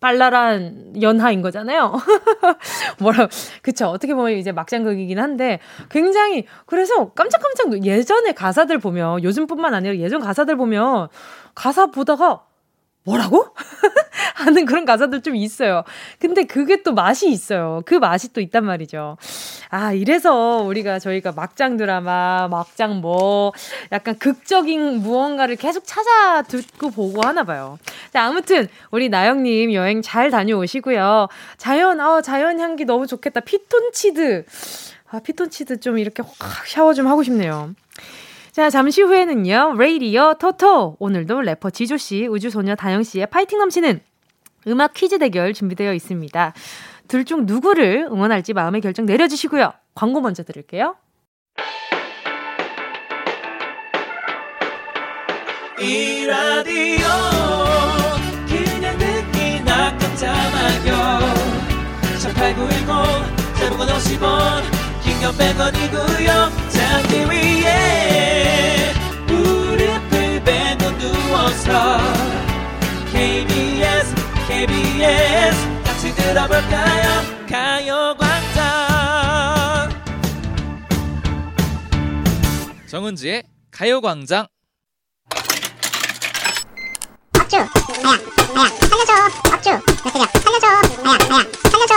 [0.00, 1.92] 발랄한 연하인 거잖아요.
[3.00, 3.28] 뭐라,
[3.62, 3.86] 그쵸.
[3.86, 5.60] 어떻게 보면 이제 막장극이긴 한데,
[5.90, 11.08] 굉장히, 그래서 깜짝깜짝, 예전에 가사들 보면, 요즘뿐만 아니라 예전 가사들 보면,
[11.54, 12.44] 가사 보다가,
[13.04, 13.46] 뭐라고?
[14.42, 15.84] 하는 그런 가사들 좀 있어요.
[16.18, 17.82] 근데 그게 또 맛이 있어요.
[17.86, 19.16] 그 맛이 또 있단 말이죠.
[19.70, 23.52] 아, 이래서 우리가 저희가 막장 드라마, 막장 뭐,
[23.90, 27.78] 약간 극적인 무언가를 계속 찾아 듣고 보고 하나 봐요.
[28.12, 31.28] 자, 아무튼, 우리 나영님 여행 잘 다녀오시고요.
[31.56, 33.40] 자연, 아, 자연 향기 너무 좋겠다.
[33.40, 34.44] 피톤치드.
[35.10, 37.74] 아, 피톤치드 좀 이렇게 확 샤워 좀 하고 싶네요.
[38.52, 40.96] 자, 잠시 후에는요, 레이디어 토토.
[40.98, 44.00] 오늘도 래퍼 지조씨, 우주소녀 다영씨의 파이팅 넘치는
[44.66, 46.52] 음악 퀴즈 대결 준비되어 있습니다.
[47.08, 49.72] 둘 중 누구를 응원할지 마음의 결정 내려주시고요.
[49.94, 50.96] 광고 먼저 들을게요.
[55.80, 57.06] 이 라디오
[58.46, 61.20] 그냥 듣기나 깜짝마요
[62.20, 64.62] 샵 8910 단문 50원
[65.02, 66.28] 긴건 100원이고요
[66.70, 68.92] 잠기 위에
[69.26, 71.98] 무릎을 베고 누워서
[73.12, 73.61] KBS
[74.52, 75.56] KBS.
[75.82, 77.22] 같이 들어볼까요?
[77.48, 78.62] 가요광장.
[82.86, 84.46] 정은지의 가요광장.
[87.40, 87.56] 업주.
[87.56, 87.66] 아야
[88.54, 89.12] 아야 살려줘.
[89.54, 89.70] 업주.
[89.70, 89.80] 몇
[90.60, 90.68] 살려줘.
[91.02, 91.94] 아야 아야 살려줘.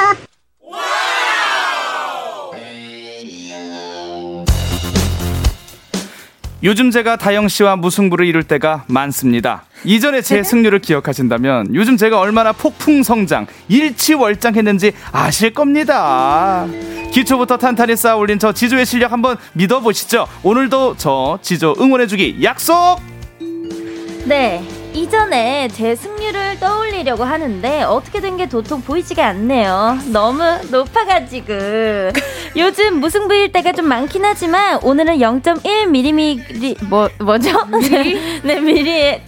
[6.64, 9.66] 요즘 제가 다영 씨와 무승부를 이룰 때가 많습니다.
[9.86, 10.44] 이전에 제 네.
[10.44, 16.66] 승률을 기억하신다면 요즘 제가 얼마나 폭풍 성장, 일치월장했는지 아실 겁니다.
[17.12, 20.28] 기초부터 탄탄히 쌓아 올린 저 지조의 실력 한번 믿어보시죠.
[20.44, 23.00] 오늘도 저 지조 응원해주기 약속!
[24.26, 24.64] 네.
[24.94, 30.00] 이전에 제 승률을 떠올리려고 하는데 어떻게 된 게 도통 보이지가 않네요.
[30.08, 31.54] 너무 높아가지고.
[32.56, 37.66] 요즘 무승부일 때가 좀 많긴 하지만 오늘은 0.1mm 뭐 뭐죠?
[37.66, 38.18] 미리?
[38.44, 39.20] 네, 미리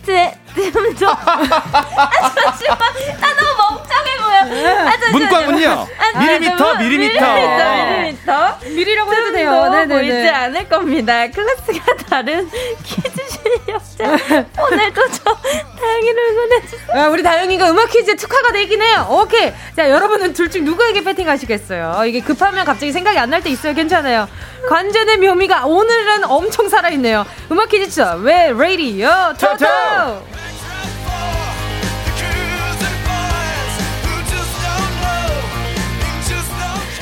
[0.57, 1.09] 트 좀.
[1.09, 2.77] 아, 잠시만.
[3.21, 4.87] 아, 너무 멍청해 보여.
[4.87, 5.87] 아, 문과군요.
[5.97, 7.33] 아, 미리미터, 미리미터.
[7.33, 8.57] 미리미터, 미리미터.
[8.63, 9.69] 미리라고 해도 돼요.
[9.71, 11.27] 네네 보이지 않을 겁니다.
[11.29, 12.49] 클래스가 다른
[12.83, 14.45] 퀴즈 실력자.
[14.61, 15.35] 오늘도 저
[15.79, 17.01] 다영이를 응원해주세요.
[17.03, 19.07] 아, 우리 다영이가 음악 퀴즈에 특화가 되긴 해요.
[19.09, 19.51] 오케이.
[19.75, 22.03] 자, 여러분은 둘 중 누구에게 배팅 하시겠어요?
[22.05, 23.73] 이게 급하면 갑자기 생각이 안 날 때 있어요.
[23.73, 24.27] 괜찮아요.
[24.69, 27.25] 관전의 묘미가 오늘은 엄청 살아있네요.
[27.51, 29.33] 음악 퀴즈 추 왜, 레이디요?
[29.39, 29.65] 토토!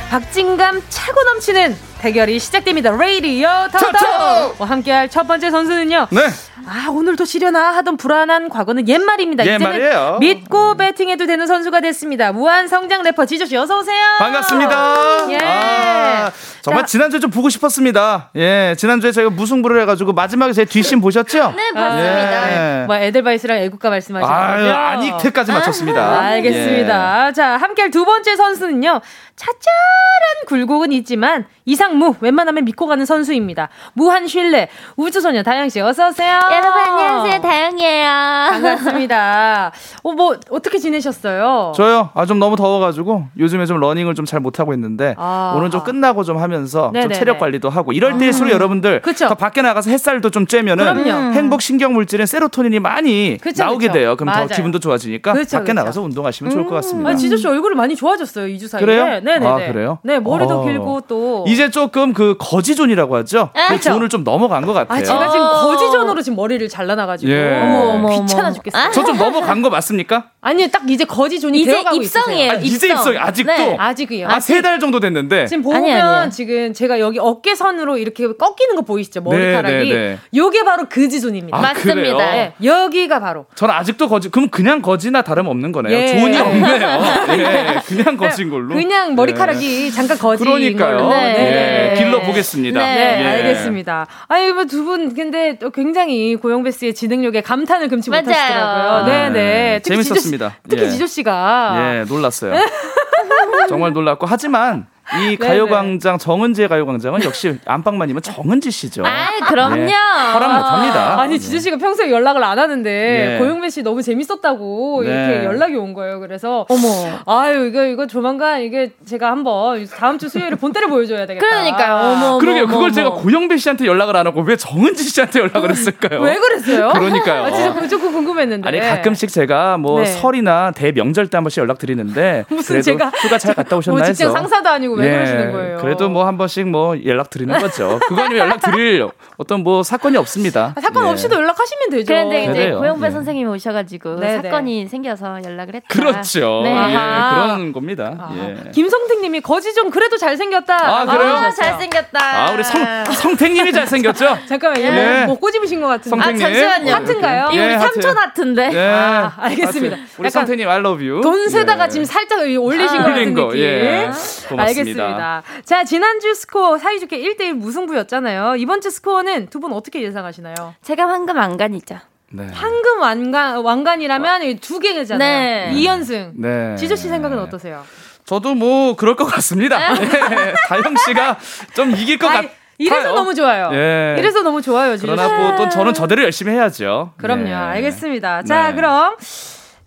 [0.09, 2.91] 박진감 차고 넘치는 대결이 시작됩니다.
[2.91, 6.07] 레이디오 터터 함께할 첫 번째 선수는요.
[6.11, 6.21] 네.
[6.67, 9.45] 아 오늘도 시려나 하던 불안한 과거는 옛말입니다.
[9.45, 10.17] 옛말이에요.
[10.19, 12.31] 믿고 배팅해도 되는 선수가 됐습니다.
[12.31, 14.01] 무한 성장 래퍼 지조 씨 어서 오세요.
[14.17, 15.27] 반갑습니다.
[15.29, 15.37] 예.
[15.37, 18.31] 아, 정말 자, 지난주에 좀 보고 싶었습니다.
[18.35, 21.53] 예, 지난주에 저희가 무승부를 해가지고 마지막에 제 뒷심 보셨죠?
[21.55, 22.81] 네, 봤습니다.
[22.81, 22.85] 예.
[22.87, 24.73] 뭐 에델바이스랑 애국가 말씀하시는 거죠?
[24.73, 26.01] 아닉트까지 맞췄습니다.
[26.01, 27.27] 아, 알겠습니다.
[27.27, 27.33] 예.
[27.33, 29.01] 자, 함께할 두 번째 선수는요.
[29.35, 33.69] 차짜란 굴곡은 있지만 이상무 웬만하면 믿고 가는 선수입니다.
[33.93, 36.39] 무한 신뢰 우주소녀 다영 씨 어서 오세요.
[36.55, 38.05] 여러분 안녕하세요 다영이에요.
[38.51, 39.71] 반갑습니다.
[40.03, 41.73] 어 뭐 어떻게 지내셨어요?
[41.75, 42.09] 저요.
[42.13, 46.23] 아 좀 너무 더워가지고 요즘에 좀 러닝을 좀 잘 못하고 있는데 아, 오늘 좀 끝나고
[46.23, 47.13] 좀 하면서 네네네.
[47.13, 48.53] 좀 체력 관리도 하고 이럴 때일수록 음.
[48.55, 49.27] 여러분들 그쵸?
[49.27, 51.33] 더 밖에 나가서 햇살도 좀 쬐면은 그럼요.
[51.33, 53.99] 행복 신경 물질인 세로토닌이 많이 그쵸, 나오게 그쵸.
[53.99, 54.15] 돼요.
[54.15, 54.47] 그럼 맞아요.
[54.47, 56.53] 더 기분도 좋아지니까 밖에 나가서 운동하시면 음.
[56.55, 56.75] 좋을 것 음.
[56.77, 57.09] 같습니다.
[57.11, 58.83] 아, 지조 씨 얼굴이 많이 좋아졌어요 2주 사이에.
[58.83, 59.03] 그래요?
[59.05, 59.45] 네네네.
[59.45, 59.99] 아, 그래요?
[60.01, 60.65] 네, 머리도 어.
[60.65, 61.45] 길고 또.
[61.47, 63.49] 이제 조금 그 거지존이라고 하죠?
[63.53, 64.97] 아, 그 존을 좀 넘어간 것 같아요.
[64.99, 67.31] 아, 제가 지금 거지존으로 지금 머리를 잘라놔가지고.
[67.31, 67.59] 예.
[67.61, 68.91] 어머, 어머, 귀찮아 죽겠어요.
[68.91, 70.29] 저 좀 넘어간 거 맞습니까?
[70.41, 72.51] 아니요, 딱 이제 거지 존이 이제 되어가고 입성이에요.
[72.51, 73.15] 아, 이제 입성.
[73.17, 73.51] 아직도?
[73.51, 73.75] 네.
[73.79, 74.27] 아직이요.
[74.29, 75.45] 아, 세 달 정도 됐는데.
[75.47, 76.31] 지금 보면 아니, 아니.
[76.31, 79.21] 지금 제가 여기 어깨선으로 이렇게 꺾이는 거 보이시죠?
[79.21, 79.89] 네, 머리카락이.
[79.89, 81.57] 네, 네, 요게 바로 거지존입니다.
[81.57, 82.17] 아, 맞습니다.
[82.31, 83.45] 네, 여기가 바로.
[83.55, 85.95] 저는 아직도 거지, 그럼 그냥 거지나 다름 없는 거네요.
[85.97, 86.07] 예.
[86.07, 86.99] 존이 없네요.
[87.37, 88.73] 예, 그냥 거진 걸로.
[88.75, 89.91] 그냥 머리카락이 예.
[89.91, 90.43] 잠깐 거지.
[90.43, 91.09] 그러니까요.
[91.09, 91.15] 네.
[91.33, 91.89] 네.
[91.91, 92.79] 예, 길러 보겠습니다.
[92.79, 93.27] 네, 예.
[93.27, 94.07] 알겠습니다.
[94.27, 98.23] 아니, 뭐두 분, 근데 또 굉장히 고영배 씨의 진행력에 감탄을 금치 맞아요.
[98.23, 99.05] 못하시더라고요.
[99.05, 99.29] 네네.
[99.29, 99.79] 네.
[99.83, 100.57] 재밌었습니다.
[100.67, 100.89] 특히 예.
[100.89, 101.75] 지조 씨가.
[101.77, 102.53] 예, 놀랐어요.
[103.69, 106.23] 정말 놀랐고 하지만 이 네, 가요광장 네.
[106.23, 109.03] 정은지의 가요광장은 역시 안방만이면 정은지 씨죠.
[109.05, 109.75] 아 그럼요.
[109.75, 109.93] 네,
[110.33, 111.19] 허락 못합니다.
[111.21, 113.37] 아니 지주 씨가 평소에 연락을 안 하는데 네.
[113.37, 115.09] 고영배 씨 너무 재밌었다고 네.
[115.09, 116.19] 이렇게 연락이 온 거예요.
[116.19, 116.87] 그래서 어머
[117.27, 121.45] 아유 이거 이거 조만간 이게 제가 한번 다음 주 수요일에 본때를 보여줘야 되겠다.
[121.45, 121.95] 그러니까요.
[122.11, 122.67] 어머 그러게요.
[122.67, 126.19] 그걸 제가 고영배 씨한테 연락을 안 하고 왜 정은지 씨한테 연락을 했을까요?
[126.21, 126.89] 왜 그랬어요?
[126.93, 127.43] 그러니까요.
[127.43, 128.67] 아, 진짜 조금 궁금했는데.
[128.67, 133.53] 아니 가끔씩 제가 뭐 설이나 대명절 때 한 번씩 연락 드리는데 무슨 제가 휴가 잘
[133.53, 135.77] 갔다 오셨나 뭐 직장 상사도 아니고 왜 예, 그러시는 거예요?
[135.77, 137.99] 그래도 뭐 한 번씩 뭐 연락 드리는 거죠.
[138.07, 140.73] 그거 아니면 연락 드릴 어떤 뭐 사건이 없습니다.
[140.75, 141.09] 아, 사건 예.
[141.11, 142.05] 없이도 연락하시면 되죠.
[142.07, 142.71] 그런데 이제.
[142.71, 143.11] 고영배 예.
[143.11, 144.41] 선생님이 오셔가지고 네네.
[144.49, 145.87] 사건이 생겨서 연락을 했다.
[145.89, 146.61] 그렇죠.
[146.63, 146.71] 네.
[146.71, 148.15] 예, 그런 겁니다.
[148.19, 148.33] 아,
[148.65, 148.71] 예.
[148.71, 150.75] 김성택님이 거지 좀 그래도 잘생겼다.
[150.75, 151.33] 아 그래요?
[151.33, 152.19] 아, 잘생겼다.
[152.47, 154.37] 아 우리 성 성택님이 잘생겼죠?
[154.49, 154.85] 잠깐만요.
[154.85, 155.23] 예.
[155.27, 156.09] 뭐 꼬집으신 것 같은데.
[156.09, 156.45] 성택님.
[156.45, 156.93] 아 잠시만요.
[156.93, 157.49] 하트인가요?
[157.51, 158.69] 이 우리 삼촌 하트인데.
[158.73, 158.89] 예.
[158.89, 159.95] 아, 알겠습니다.
[159.97, 160.05] 하트.
[160.17, 161.21] 우리 성택님 I love you.
[161.21, 163.47] 돈 세다가 지금 살짝 올리신 아, 것 같은 거.
[163.49, 163.61] 느낌.
[163.63, 164.09] 예.
[164.49, 164.84] 고맙습니다.
[164.89, 165.43] 알겠습니다.
[165.63, 168.55] 자 지난주 스코어 사이좋게 1대1 무승부였잖아요.
[168.57, 170.75] 이번 주 스코어는 두 분 어떻게 예상하시나요?
[170.83, 171.97] 제가 황금 안간이죠.
[172.31, 172.47] 네.
[172.51, 174.55] 황금 왕관, 왕관이라면 어.
[174.61, 175.71] 두 개잖아요.
[175.71, 175.71] 네.
[175.75, 176.31] 2연승.
[176.35, 176.75] 네.
[176.75, 177.83] 지조 씨 생각은 어떠세요?
[178.25, 179.93] 저도 뭐 그럴 것 같습니다.
[179.93, 180.53] 네.
[180.67, 181.37] 다영 씨가
[181.75, 182.49] 좀 이길 것 같아요.
[182.77, 183.69] 이래서 너무 좋아요.
[183.71, 184.15] 예.
[184.19, 184.97] 이래서 너무 좋아요.
[184.97, 185.15] 지금.
[185.15, 187.13] 그러나 뭐 또 저는 저대로 열심히 해야죠.
[187.17, 187.43] 그럼요.
[187.45, 187.53] 네.
[187.53, 188.43] 알겠습니다.
[188.43, 188.75] 자, 네.
[188.75, 189.15] 그럼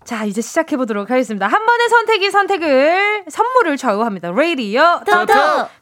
[0.09, 1.45] 자, 이제 시작해 보도록 하겠습니다.
[1.45, 4.31] 한 번의 선택이 선택을 선물을 좌우합니다.
[4.31, 5.33] 레이디어 토토.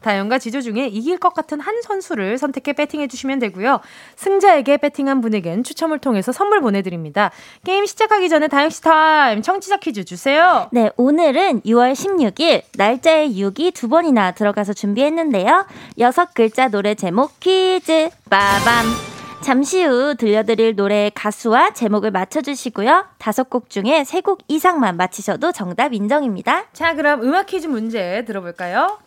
[0.01, 3.79] 다영과 지조 중에 이길 것 같은 한 선수를 선택해 배팅해 주시면 되고요.
[4.17, 7.31] 승자에게 배팅한 분에겐 추첨을 통해서 선물 보내 드립니다.
[7.63, 10.67] 게임 시작하기 전에 다영 씨 타임 청취자 퀴즈 주세요.
[10.73, 15.67] 네, 오늘은 6월 16일 날짜에 6이 두 번이나 들어가서 준비했는데요.
[15.99, 19.16] 여섯 글자 노래 제목 퀴즈 빠밤.
[19.41, 23.05] 잠시 후 들려드릴 노래의 가수와 제목을 맞춰주시고요.
[23.17, 26.65] 다섯 곡 중에 세 곡 이상만 맞히셔도 정답 인정입니다.
[26.73, 28.97] 자, 그럼 음악 퀴즈 문제 들어볼까요?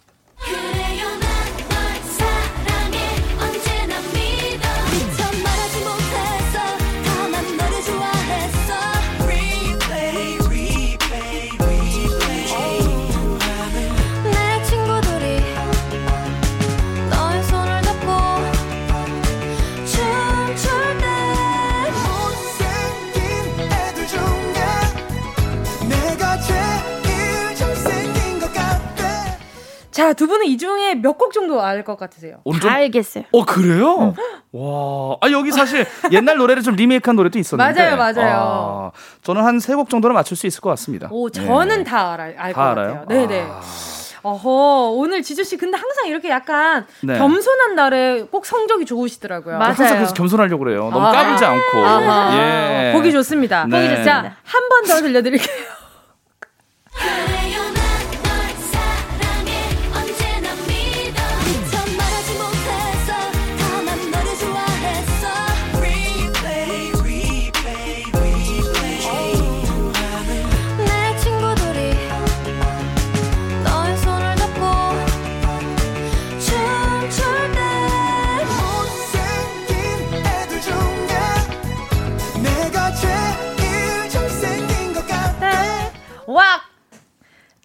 [30.00, 32.36] 자, 두 분은 이 중에 몇 곡 정도 알 것 같으세요?
[32.62, 33.24] 다 알겠어요.
[33.32, 34.14] 어, 그래요?
[34.16, 34.22] 응.
[34.52, 35.16] 와.
[35.20, 37.80] 아, 여기 사실 옛날 노래를 좀 리메이크한 노래도 있었는데.
[37.82, 38.90] 맞아요, 맞아요.
[38.94, 41.08] 아, 저는 한 세 곡 정도는 맞출 수 있을 것 같습니다.
[41.10, 41.84] 오, 저는 네.
[41.84, 43.04] 다 알아, 알것 같아요.
[43.08, 43.46] 네 네.
[43.48, 43.60] 아.
[44.22, 47.16] 어허, 오늘 지주 씨 근데 항상 이렇게 약간 네.
[47.16, 49.56] 겸손한 날에 꼭 성적이 좋으시더라고요.
[49.58, 49.68] 맞아요.
[49.74, 50.90] 항상 그래서 겸손하려고 그래요.
[50.90, 51.12] 너무 아.
[51.12, 51.78] 까불지 않고.
[51.78, 52.36] 아하.
[52.38, 52.92] 예.
[52.94, 53.64] 보기 좋습니다.
[53.66, 53.76] 네.
[53.76, 54.36] 보기 좋습니다.
[54.44, 55.79] 한번 더 들려드릴게요.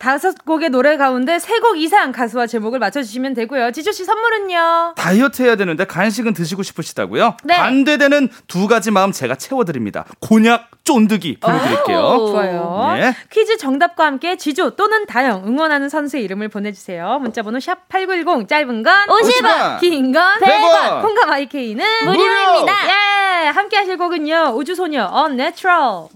[0.05, 3.71] 다섯 곡의 노래 가운데 세 곡 이상 가수와 제목을 맞춰주시면 되고요.
[3.71, 4.93] 지조씨 선물은요?
[4.97, 7.37] 다이어트 해야 되는데 간식은 드시고 싶으시다고요?
[7.43, 7.55] 네.
[7.57, 10.05] 반대되는 두 가지 마음 제가 채워드립니다.
[10.19, 11.97] 곤약 쫀득이 보내드릴게요.
[11.97, 12.93] 좋아요.
[12.99, 13.15] 네.
[13.31, 17.17] 퀴즈 정답과 함께 지조 또는 다영 응원하는 선수의 이름을 보내주세요.
[17.19, 22.73] 문자번호 샵 8910 짧은 건 50원, 긴 건 100원, 콩감 IK는 무료입니다.
[22.87, 24.53] 예, 함께 하실 곡은요.
[24.55, 26.09] 우주소녀 Unnatural.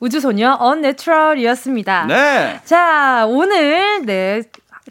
[0.00, 2.06] 우주소녀 언내추럴이었습니다.
[2.06, 2.60] 네.
[2.64, 4.42] 자, 오늘 네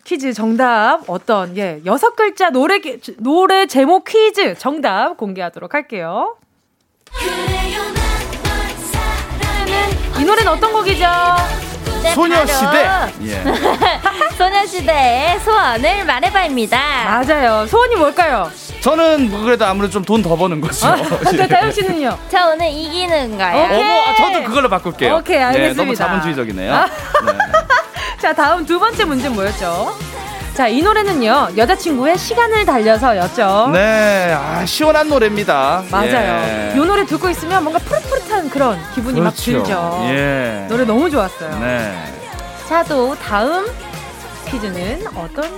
[0.03, 2.79] 퀴즈 정답 어떤 예 여섯 글자 노래
[3.17, 6.35] 노래 제목 퀴즈 정답 공개하도록 할게요.
[10.19, 11.05] 이 노래는 어떤 곡이죠?
[12.03, 12.89] 네, 소녀시대.
[13.23, 13.43] 예.
[14.37, 16.77] 소녀시대의 소원을 말해봐입니다.
[16.77, 17.65] 맞아요.
[17.67, 18.49] 소원이 뭘까요?
[18.85, 20.85] 저는 뭐 그래도 아무래도 좀 돈 더 버는 거죠.
[20.87, 20.97] 아,
[21.33, 21.47] 예.
[21.47, 22.17] 다영 씨는요?
[22.29, 23.63] 자 오늘 이기는 거예요.
[23.81, 25.15] 어머, 아, 저도 그걸로 바꿀게요.
[25.15, 25.73] 오케이, 알겠습니다.
[25.73, 26.73] 네, 너무 자본주의적이네요.
[26.73, 26.85] 아.
[26.85, 27.31] 네.
[28.21, 29.95] 자, 다음 두 번째 문제 뭐였죠?
[30.53, 33.71] 자, 이 노래는요, 여자친구의 시간을 달려서였죠.
[33.73, 35.83] 네, 아, 시원한 노래입니다.
[35.91, 36.07] 맞아요.
[36.15, 36.73] 예.
[36.75, 39.51] 이 노래 듣고 있으면 뭔가 푸릇푸릇한 그런 기분이 그렇죠.
[39.51, 39.99] 막 들죠.
[40.09, 40.65] 예.
[40.69, 41.59] 노래 너무 좋았어요.
[41.59, 41.93] 네.
[42.69, 43.67] 자, 또 다음
[44.49, 45.49] 퀴즈는 어떤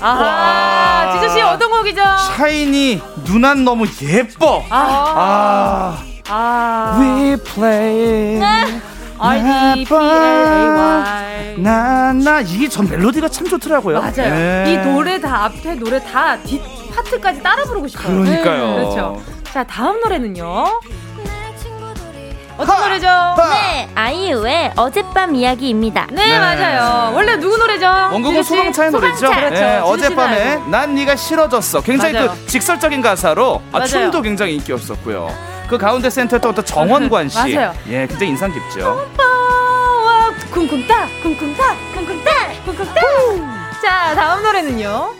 [0.00, 2.00] 아, 지주씨 어떤 곡이죠?
[2.36, 4.64] 샤이니 누난 너무 예뻐.
[4.70, 4.78] 아,
[5.16, 6.98] 아, 아.
[7.00, 8.40] We play.
[9.20, 11.56] R P L A Y.
[11.58, 14.00] 나나 이게 전 멜로디가 참 좋더라고요.
[14.00, 14.12] 맞아요.
[14.34, 14.64] 네.
[14.68, 16.62] 이 노래 다 앞에 노래 다 뒷
[16.94, 18.22] 파트까지 따라 부르고 싶어요.
[18.22, 18.66] 그러니까요.
[18.68, 18.74] 네.
[18.76, 19.22] 그렇죠.
[19.52, 20.80] 자 다음 노래는요.
[22.58, 23.06] 어떤 하, 노래죠?
[23.06, 23.48] 하.
[23.50, 26.08] 네, 아이유의 어젯밤 이야기입니다.
[26.10, 27.14] 네, 네, 맞아요.
[27.14, 27.86] 원래 누구 노래죠?
[27.86, 29.30] 원곡은 소방차의 노래죠.
[29.30, 29.54] 그렇죠.
[29.54, 31.80] 네, 어젯밤에 난 네가 싫어졌어.
[31.82, 32.30] 굉장히 맞아요.
[32.30, 35.32] 그 직설적인 가사로 아, 춤도 굉장히 인기였었고요.
[35.68, 37.54] 그 가운데 센터였던 또 정원관 씨.
[37.54, 37.74] 맞아요.
[37.88, 39.06] 예, 굉장히 인상 깊죠.
[40.50, 42.30] 쿵쿵따, 쿵쿵따, 쿵쿵따,
[42.64, 43.00] 쿵쿵따.
[43.80, 45.14] 자, 다음 노래는요.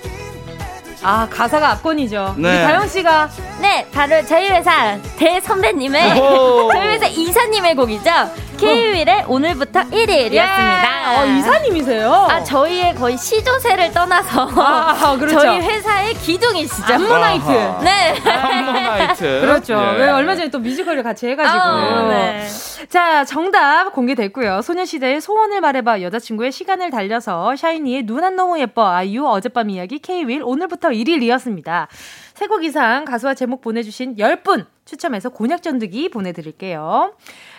[1.03, 2.35] 아 가사가 압권이죠.
[2.39, 2.49] 네.
[2.49, 3.29] 우리 다영 씨가
[3.61, 6.15] 네 바로 저희 회사 대 선배님의
[6.73, 8.11] 저희 회사 이사님의 곡이죠.
[8.59, 10.33] K-윌의 오늘부터 1일이었습니다.
[10.35, 11.17] 예.
[11.17, 12.13] 어, 이사님이세요?
[12.13, 15.39] 아, 저희의 거의 시조새를 떠나서 아, 그렇죠.
[15.41, 16.95] 저희 회사의 기둥이시죠.
[16.95, 17.47] 암모나이트.
[17.85, 18.19] 네.
[18.29, 19.23] 암모나이트.
[19.47, 19.75] 그렇죠.
[19.95, 19.99] 예.
[19.99, 21.57] 왜 얼마 전에 또 뮤지컬을 같이 해가지고.
[21.57, 22.49] 아, 네.
[22.89, 24.63] 자, 정답 공개됐고요.
[24.63, 30.88] 소녀시대의 소원을 말해봐 여자친구의 시간을 달려서 샤이니의 누난 너무 예뻐 아이유 어젯밤 이야기 K-윌 오늘부터
[30.91, 31.89] 1일이었습니다.
[32.35, 37.15] 세 곡 이상 가수와 제목 보내주신 10분 추첨해서 곤약 쫀드기 보내드릴게요.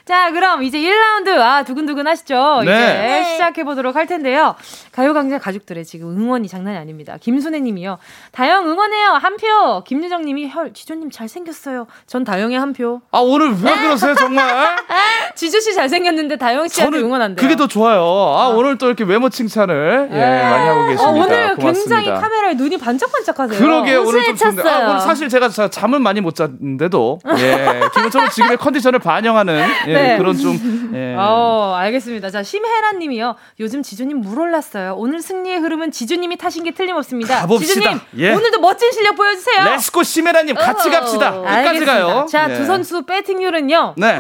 [0.09, 2.61] 자, 그럼 이제 1라운드, 아, 두근두근 하시죠?
[2.65, 2.71] 네.
[2.71, 3.23] 이제 네.
[3.25, 4.55] 시작해보도록 할 텐데요.
[4.91, 7.17] 가요광장 가족들의 지금 응원이 장난이 아닙니다.
[7.21, 7.99] 김순애 님이요.
[8.31, 9.09] 다영 응원해요.
[9.11, 9.83] 한 표.
[9.83, 11.85] 김유정 님이 헐, 지조님 잘생겼어요.
[12.07, 13.01] 전 다영의 한 표.
[13.11, 14.45] 아, 오늘 왜 그러세요, 정말?
[15.35, 17.43] 지조씨 잘생겼는데 다영 씨한테 응원한대요.
[17.43, 18.01] 그게 더 좋아요.
[18.01, 20.41] 아, 아, 오늘 또 이렇게 외모 칭찬을 예, 네.
[20.41, 21.07] 많이 하고 계십니다.
[21.07, 22.01] 어, 오늘 고맙습니다.
[22.01, 23.59] 굉장히 카메라에 눈이 반짝반짝 하세요.
[23.59, 24.67] 그러게, 오늘 좀 좋은데.
[24.67, 30.17] 아, 오늘 사실 제가 잠을 많이 못 잤는데도, 예, 기본적으로 지금의 컨디션을 반영하는 예, 네.
[30.17, 30.91] 그런 좀.
[30.95, 31.15] 예.
[31.17, 32.29] 어, 알겠습니다.
[32.29, 33.35] 자, 심혜란 님이요.
[33.59, 34.95] 요즘 지조님 물 올랐어요.
[34.97, 37.41] 오늘 승리의 흐름은 지조님이 타신 게 틀림없습니다.
[37.41, 37.73] 가봅시다.
[37.73, 38.33] 지조님, 예.
[38.33, 39.63] 오늘도 멋진 실력 보여주세요.
[39.65, 40.91] Let's go 심혜란 님 같이 어.
[40.91, 41.31] 갑시다.
[41.31, 41.93] 끝까지 알겠습니다.
[41.93, 42.25] 가요.
[42.29, 42.57] 자, 네.
[42.57, 43.95] 두 선수 배팅률은요.
[43.97, 44.19] 네.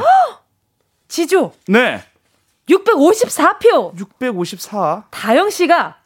[1.07, 1.53] 지조.
[1.67, 2.03] 네.
[2.69, 3.93] 654표.
[3.97, 5.05] 654.
[5.09, 5.97] 다영 씨가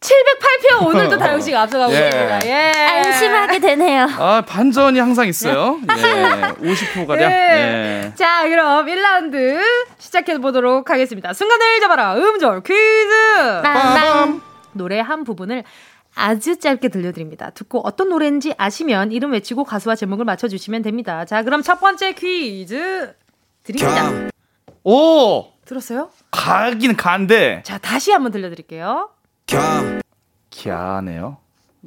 [0.00, 2.06] 708표 오늘도 다영 씨가 앞서가고 예.
[2.06, 2.46] 있습니다.
[2.46, 2.72] 예.
[2.88, 4.06] 안심하게 되네요.
[4.18, 5.80] 아, 반전이 항상 있어요.
[5.90, 5.92] 예.
[6.52, 7.30] 50표 가량.
[7.30, 7.34] 예.
[7.34, 8.12] 예.
[8.14, 9.60] 자, 그럼 1라운드
[9.98, 11.32] 시작해 보도록 하겠습니다.
[11.32, 12.14] 순간을 잡아라.
[12.16, 13.62] 음절 퀴즈.
[13.62, 14.40] 빰빰.
[14.72, 15.64] 노래 한 부분을
[16.14, 17.50] 아주 짧게 들려드립니다.
[17.50, 21.24] 듣고 어떤 노래인지 아시면 이름 외치고 가수와 제목을 맞춰주시면 됩니다.
[21.24, 23.14] 자, 그럼 첫 번째 퀴즈
[23.64, 24.10] 드립니다.
[24.84, 25.52] 오!
[25.64, 26.10] 들었어요?
[26.30, 27.62] 가긴 간데.
[27.64, 29.10] 자, 다시 한번 들려드릴게요.
[29.50, 30.02] 갸.
[30.62, 31.38] 갸네요.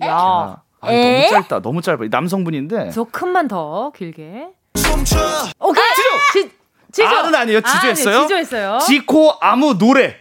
[0.04, 0.62] 야.
[0.84, 1.62] 아, 너무 짧다.
[1.62, 2.00] 너무 짧아.
[2.10, 2.92] 남성분인데.
[2.92, 4.48] 저 조금만 더 길게.
[4.74, 5.84] 오케이.
[5.84, 6.10] 아, 지조.
[6.34, 6.52] 지,
[6.92, 7.08] 지조.
[7.08, 7.62] 아는 아니에요.
[7.62, 8.16] 지조했어요.
[8.16, 8.80] 아, 네, 지조했어요.
[8.80, 10.18] 지코 아무 노래.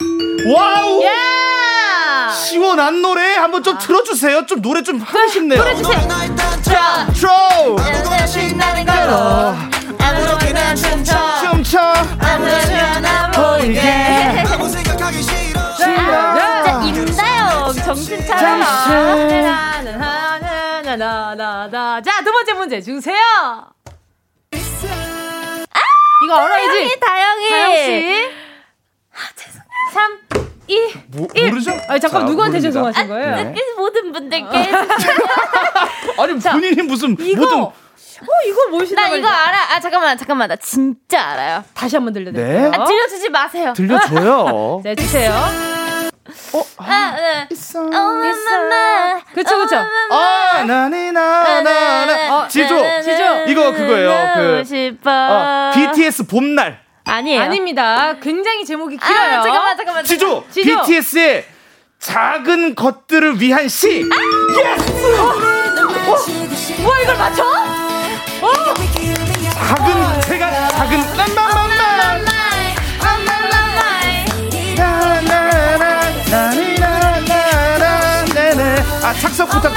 [0.54, 1.02] Wow.
[1.02, 1.10] 예.
[2.34, 3.78] 시원한 노래 한번 좀 아.
[3.78, 4.46] 틀어주세요.
[4.46, 5.62] 좀 노래 좀 하고 싶네요.
[5.62, 6.08] 틀어주세요.
[7.14, 7.76] 트로.
[7.76, 8.26] 트로.
[8.26, 9.54] 신나는 걸로.
[9.98, 11.14] 아무렇게나 춤춰.
[11.40, 11.78] 춤춰.
[12.20, 13.80] 아무렇게나 보이게.
[15.76, 17.19] 진짜 임다영
[17.90, 18.64] 정신 차려라.
[22.02, 23.16] 자, 두 번째 문제 주세요.
[23.16, 23.74] 아,
[26.24, 27.00] 이거 알아야지.
[27.00, 27.76] 다영이, 다영이.
[27.76, 28.30] 씨.
[29.12, 29.70] 아, 죄송해요.
[29.92, 30.18] 3,
[30.68, 31.50] 2, 뭐, 1.
[31.50, 31.72] 모르죠?
[31.88, 32.60] 아니, 잠깐 누구한테 모릅니다.
[32.60, 33.34] 죄송하신 거예요?
[33.34, 33.54] 아, 네.
[33.76, 34.56] 모든 분들께.
[36.16, 37.72] 아니, 자, 본인이 무슨 이거, 모든 어,
[38.46, 39.08] 이거 뭐시나?
[39.08, 39.74] 나 이거 알아.
[39.74, 40.48] 아, 잠깐만, 잠깐만.
[40.48, 41.64] 나 진짜 알아요.
[41.74, 42.70] 다시 한번 들려드릴게요.
[42.70, 42.76] 네?
[42.76, 43.72] 아, 들려주지 마세요.
[43.74, 44.80] 들려줘요.
[44.84, 45.32] 네, 주세요.
[46.52, 47.46] 어, 아, 아, 네.
[47.50, 47.80] 있어.
[47.80, 49.20] 엄마마.
[49.34, 49.76] 그쵸, 그쵸.
[50.10, 52.36] 아, 나니나, 나나.
[52.36, 52.76] 어, 지조.
[53.02, 53.44] 지조.
[53.48, 54.32] 이거 그거예요.
[54.34, 54.64] 그.
[54.64, 55.10] 싶어.
[55.10, 56.80] 어, BTS 봄날.
[57.04, 57.42] 아니에요.
[57.42, 58.14] 아닙니다.
[58.22, 59.40] 굉장히 제목이 길어요.
[59.40, 60.04] 아, 잠깐만, 잠깐만.
[60.04, 60.44] 지조.
[60.50, 60.82] 지조.
[60.82, 61.44] BTS의
[61.98, 64.04] 작은 것들을 위한 시.
[64.10, 64.76] 아!
[64.78, 65.20] Yes!
[65.20, 65.24] 어?
[66.12, 66.16] 어?
[66.82, 67.42] 뭐야, 이걸 맞춰?
[67.44, 68.52] 어?
[69.52, 69.99] 작은,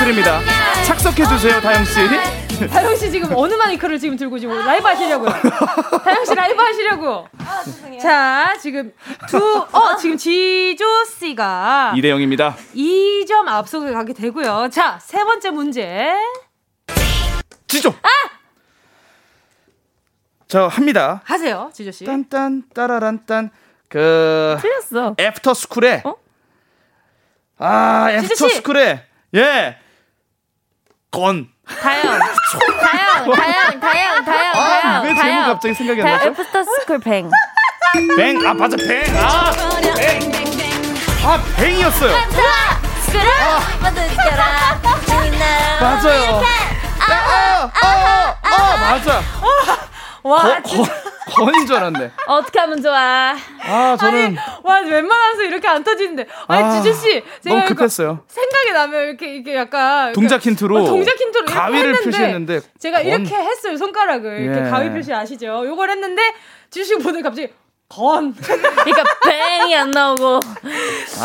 [0.03, 0.41] 부탁드립니다.
[0.85, 1.93] 착석해주세요, 다영씨.
[2.69, 5.29] 다영 씨 지금 어느 마이크를 지금 들고 지금 라이브 하시려고요?
[6.03, 7.27] 다영 씨 라이브 하시려고.
[7.39, 7.63] 아,
[8.01, 8.93] 자, 지금
[9.27, 9.37] 두,
[9.71, 11.93] 어, 지금 지조 씨가.
[11.95, 12.53] 2대 0입니다.
[12.75, 14.69] 2점 앞서게 가게 되고요.
[14.71, 16.13] 자, 세 번째 문제.
[17.67, 17.89] 지조!
[17.89, 18.07] 아!
[20.47, 21.21] 저 합니다.
[21.23, 22.05] 하세요, 지조 씨.
[22.05, 23.49] 딴딴, 따라란딴.
[23.87, 24.57] 그.
[24.61, 25.15] 틀렸어.
[25.19, 26.01] 애프터 스쿨에.
[26.05, 26.15] 어?
[27.57, 29.07] 아, 애프터 스쿨에.
[29.35, 29.82] 예.
[31.13, 31.47] 건.
[31.79, 32.01] 다영.
[32.03, 32.19] 다영,
[33.31, 35.03] 다영, 다영, 다영, 아, 다영.
[35.05, 36.29] 왜 제목 갑자기 생각이 안 나죠?
[36.29, 37.29] 애프터 스쿨 Bang.
[38.17, 39.03] Bang, 아, 맞아, Bang.
[39.17, 39.51] 아,
[39.95, 40.31] Bang.
[41.23, 42.11] 아, Bang이었어요.
[42.11, 42.27] 자,
[43.11, 43.21] 그래.
[43.79, 44.81] 받으시라.
[45.79, 46.41] 맞아요.
[46.99, 49.21] 아, 아, 아, 아, 맞아.
[50.23, 50.85] 와, 거, 거,
[51.27, 52.11] 건인 줄 알았네.
[52.27, 53.35] 어떻게 하면 좋아?
[53.61, 54.25] 아, 저는.
[54.25, 56.27] 아니, 와, 웬만해서 이렇게 안 터지는데.
[56.47, 57.23] 아니, 아, 지조씨.
[57.45, 58.23] 너무 급했어요.
[58.27, 60.13] 생각이 나면 이렇게, 이게 약간.
[60.13, 60.83] 동작 힌트로.
[60.83, 61.45] 어, 동작 힌트로.
[61.45, 62.61] 가위를 표시했는데.
[62.79, 63.07] 제가 건...
[63.07, 64.39] 이렇게 했어요, 손가락을.
[64.39, 64.45] 예.
[64.45, 65.65] 이렇게 가위 표시 아시죠?
[65.65, 66.21] 요걸 했는데,
[66.69, 67.51] 지주씨 보는 갑자기.
[67.95, 68.33] 건.
[68.33, 70.39] 그러니까 뱅이 안 나오고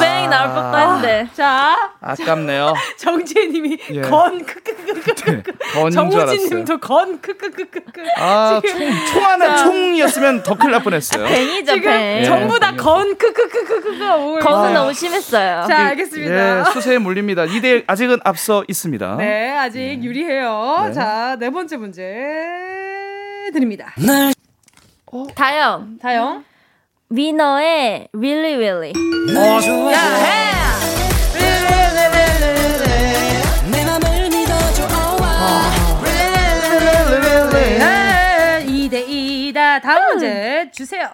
[0.01, 1.29] 뱅이 아~ 나올 법도 한데.
[1.35, 1.93] 자.
[2.01, 2.75] 아깝네요.
[2.99, 4.01] 정지혜님이 예.
[4.03, 5.43] 건 크크크크크.
[5.75, 8.03] 네, 정우진님도 건 크크크크크.
[8.17, 8.79] 아, 총,
[9.13, 11.25] 총 하나 총이었으면 더 큰일 날 뻔했어요.
[11.25, 12.25] 아, 뱅이죠 지금 뱅.
[12.25, 15.67] 전부 다 건 크크크크크크가 건은 너무 심했어요.
[15.69, 16.61] 자, 알겠습니다.
[16.61, 17.45] 예, 수세에 몰립니다.
[17.45, 19.17] 2대 아직은 앞서 있습니다.
[19.17, 20.03] 네, 아직 네.
[20.03, 20.85] 유리해요.
[20.87, 20.93] 네.
[20.93, 22.03] 자, 네 번째 문제
[23.53, 23.93] 드립니다.
[23.97, 24.33] 네.
[25.11, 25.27] 어?
[25.35, 25.99] 다영.
[26.01, 26.45] 다영.
[27.11, 28.93] 위너의 Really Really.
[29.37, 29.93] 어, 좋아.
[29.93, 30.49] 야, 해!
[38.67, 41.09] 이대2다 다음 문제 주세요.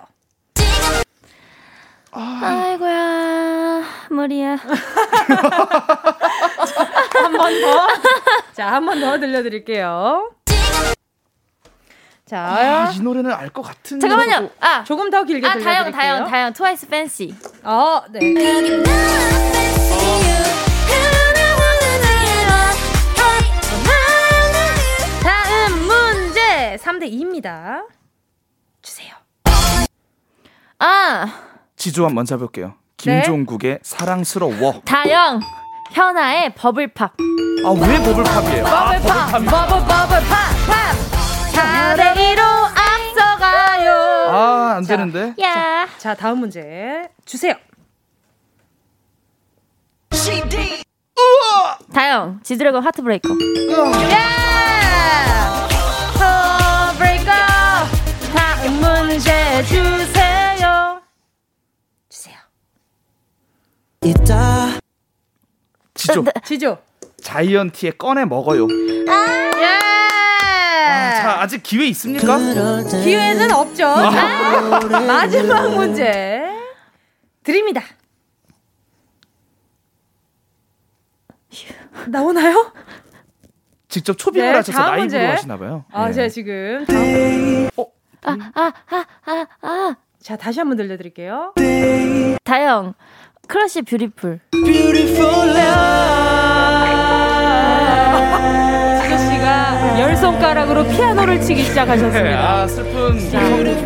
[2.13, 4.57] 아이고야 머리야.
[7.15, 7.89] 한 번 더.
[8.53, 10.31] 자, 한 번 더 들려드릴게요.
[12.35, 12.41] 자,
[12.89, 14.01] 아, 이 노래는 알 것 같은.
[14.01, 14.51] 잠깐만요.
[14.59, 16.53] 아, 조금 더 길게 아, 다영, 다영, 다영.
[16.53, 17.33] 트와이스 팬시.
[17.63, 18.19] 어, 네.
[25.23, 27.87] 다음 문제 3대 2입니다.
[28.83, 29.15] 주세요.
[30.79, 31.27] 아.
[31.77, 32.75] 지조 한번 잡을게요.
[32.97, 33.79] 김종국의 네?
[33.83, 34.83] 사랑스러워.
[34.85, 35.41] 다영.
[35.93, 37.13] 현아의 버블팝.
[37.65, 38.65] 아, 왜 버블팝이에요?
[38.65, 39.11] 버블팝.
[39.11, 39.69] 아, 버블팝.
[39.69, 40.29] 버블, 버블 팝.
[40.67, 41.14] 팝.
[41.55, 42.41] 4대 2로
[42.75, 43.93] 앞서가요.
[44.29, 45.35] 아, 안 자, 되는데.
[45.43, 45.87] 야.
[45.87, 47.55] 자, 자, 다음 문제 주세요.
[51.17, 51.79] 우와!
[51.93, 53.29] 다영, 지드래곤 하트브레이커.
[54.11, 54.19] 야!
[56.19, 57.31] 하트브레이커.
[58.35, 61.01] 다음 문제 주세요.
[62.09, 62.37] 주세요.
[64.05, 64.79] 있다.
[65.95, 66.25] 지조.
[66.45, 66.79] 지조.
[67.23, 68.67] 자이언티에 꺼내 먹어요.
[69.09, 69.44] 아!
[71.45, 71.47] 야!
[71.47, 72.39] 아, 자, 아직 기회 있습니까?
[73.05, 73.87] 기회는 없죠.
[73.87, 76.43] 아, 마지막 문제
[77.43, 77.83] 드립니다.
[82.09, 82.73] 나오나요?
[83.89, 85.25] 직접 초빙을 네, 하셔서 라이브로 문제.
[85.27, 85.85] 하시나 봐요.
[85.93, 86.13] 아, 네.
[86.15, 87.87] 제가 지금 다음 어,
[88.23, 89.97] 아, 아, 아, 아, 아.
[90.21, 91.53] 자, 다시 한번 들려 드릴게요.
[92.45, 92.95] 다영.
[93.47, 94.41] 크러쉬 Beautiful.
[94.51, 95.25] Beautiful
[99.99, 102.63] 열 손가락으로 피아노를 치기 시작하셨습니다.
[102.63, 103.31] 아, 슬픈.
[103.31, 103.41] 자,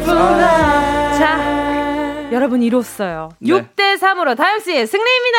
[0.08, 1.12] 아.
[1.18, 3.30] 자 여러분 이뤘어요.
[3.38, 3.50] 네.
[3.50, 5.38] 6대 3으로 다영 씨의 승리입니다.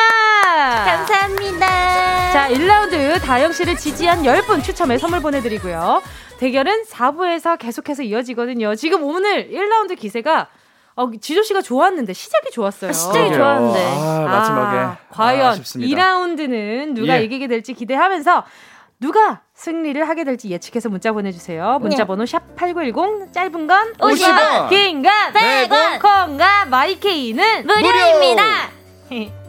[0.85, 2.31] 감사합니다.
[2.31, 6.01] 자, 1라운드 다영 씨를 지지한 10분 추첨해 선물 보내 드리고요.
[6.37, 8.75] 대결은 4부에서 계속해서 이어지거든요.
[8.75, 10.47] 지금 오늘 1라운드 기세가
[10.95, 12.91] 어, 지조 씨가 좋았는데 시작이 좋았어요.
[12.91, 13.85] 시작이 좋았는데.
[13.85, 14.77] 아, 마지막에.
[14.77, 17.23] 아, 과연 아, 2라운드는 누가 예.
[17.23, 18.43] 이기게 될지 기대하면서
[18.99, 21.79] 누가 승리를 하게 될지 예측해서 문자 보내주세요.
[21.79, 22.03] 문자 네.
[22.05, 28.69] 번호 샵 8910 짧은 건 50원 긴건 100원 콩과 마이케이는 무료입니다.
[29.09, 29.39] 꼭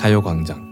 [0.00, 0.70] 가요광장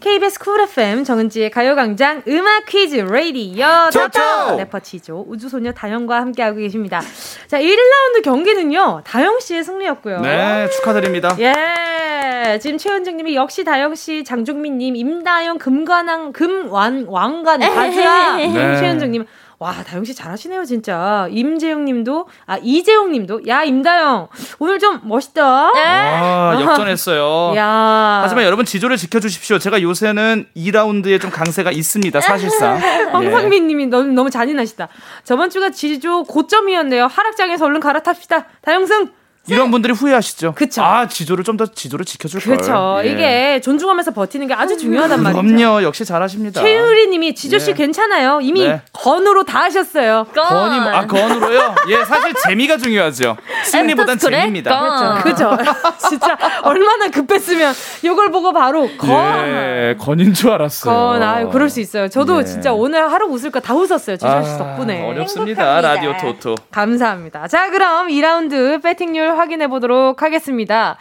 [0.00, 7.00] KBS 쿨 FM 정은지의 가요광장 음악 퀴즈 라디오 토토 래퍼 지조 우주소녀 다영과 함께하고 계십니다.
[7.46, 10.20] 자 1라운드 경기는요 다영 씨의 승리였고요.
[10.20, 11.36] 네 축하드립니다.
[11.38, 18.76] 예 지금 최현정님이 역시 다영 씨 장종민님 임다영 금관왕 금완 왕관 가즈아 네.
[18.76, 19.24] 최현정님
[19.64, 21.26] 와, 다영 씨 잘하시네요, 진짜.
[21.30, 25.72] 임재영 님도, 아, 이재용 님도, 야, 임다영, 오늘 좀 멋있다.
[25.72, 25.82] 네.
[25.82, 27.54] 아, 역전했어요.
[27.56, 28.20] 야.
[28.22, 29.58] 하지만 여러분 지조를 지켜주십시오.
[29.58, 32.76] 제가 요새는 2라운드에 좀 강세가 있습니다, 사실상.
[33.10, 33.66] 황상민 예.
[33.68, 34.86] 님이 너무, 너무 잔인하시다.
[35.24, 37.06] 저번 주가 지조 고점이었네요.
[37.06, 38.44] 하락장에서 얼른 갈아탑시다.
[38.60, 39.23] 다영승!
[39.46, 40.54] 이런 분들이 후회하시죠.
[40.54, 40.82] 그쵸.
[40.82, 42.56] 아, 지조를 좀 더 지조를 지켜줄 걸.
[42.56, 42.98] 그렇죠.
[43.04, 43.12] 예.
[43.12, 45.40] 이게 존중하면서 버티는 게 아주 중요하단 말이죠.
[45.42, 45.82] 그럼요.
[45.84, 46.60] 역시 잘하십니다.
[46.62, 47.74] 최유리 님이 지조 씨 네.
[47.74, 48.40] 괜찮아요.
[48.42, 48.80] 이미 네.
[48.92, 50.26] 건으로 다 하셨어요.
[50.34, 51.74] 건이 뭐- 아 건으로요?
[51.90, 53.36] 예, 사실 재미가 중요하죠.
[53.66, 54.78] 승리보단 재미입니다.
[54.78, 55.22] 건.
[55.22, 55.56] 그죠?
[56.08, 57.72] 진짜 얼마나 급했으면
[58.02, 59.10] 이걸 보고 바로 건.
[59.46, 60.92] 예, 건인 줄 알았어요.
[60.94, 62.08] 건, 아유, 그럴 수 있어요.
[62.08, 62.44] 저도 예.
[62.44, 64.16] 진짜 오늘 하루 웃을 거 다 웃었어요.
[64.16, 65.06] 지조 씨 아, 덕분에.
[65.08, 65.80] 어렵습니다.
[65.80, 66.54] 라디오 토토.
[66.72, 67.46] 감사합니다.
[67.48, 70.98] 자, 그럼 2라운드 배팅률 확인해 보도록 하겠습니다.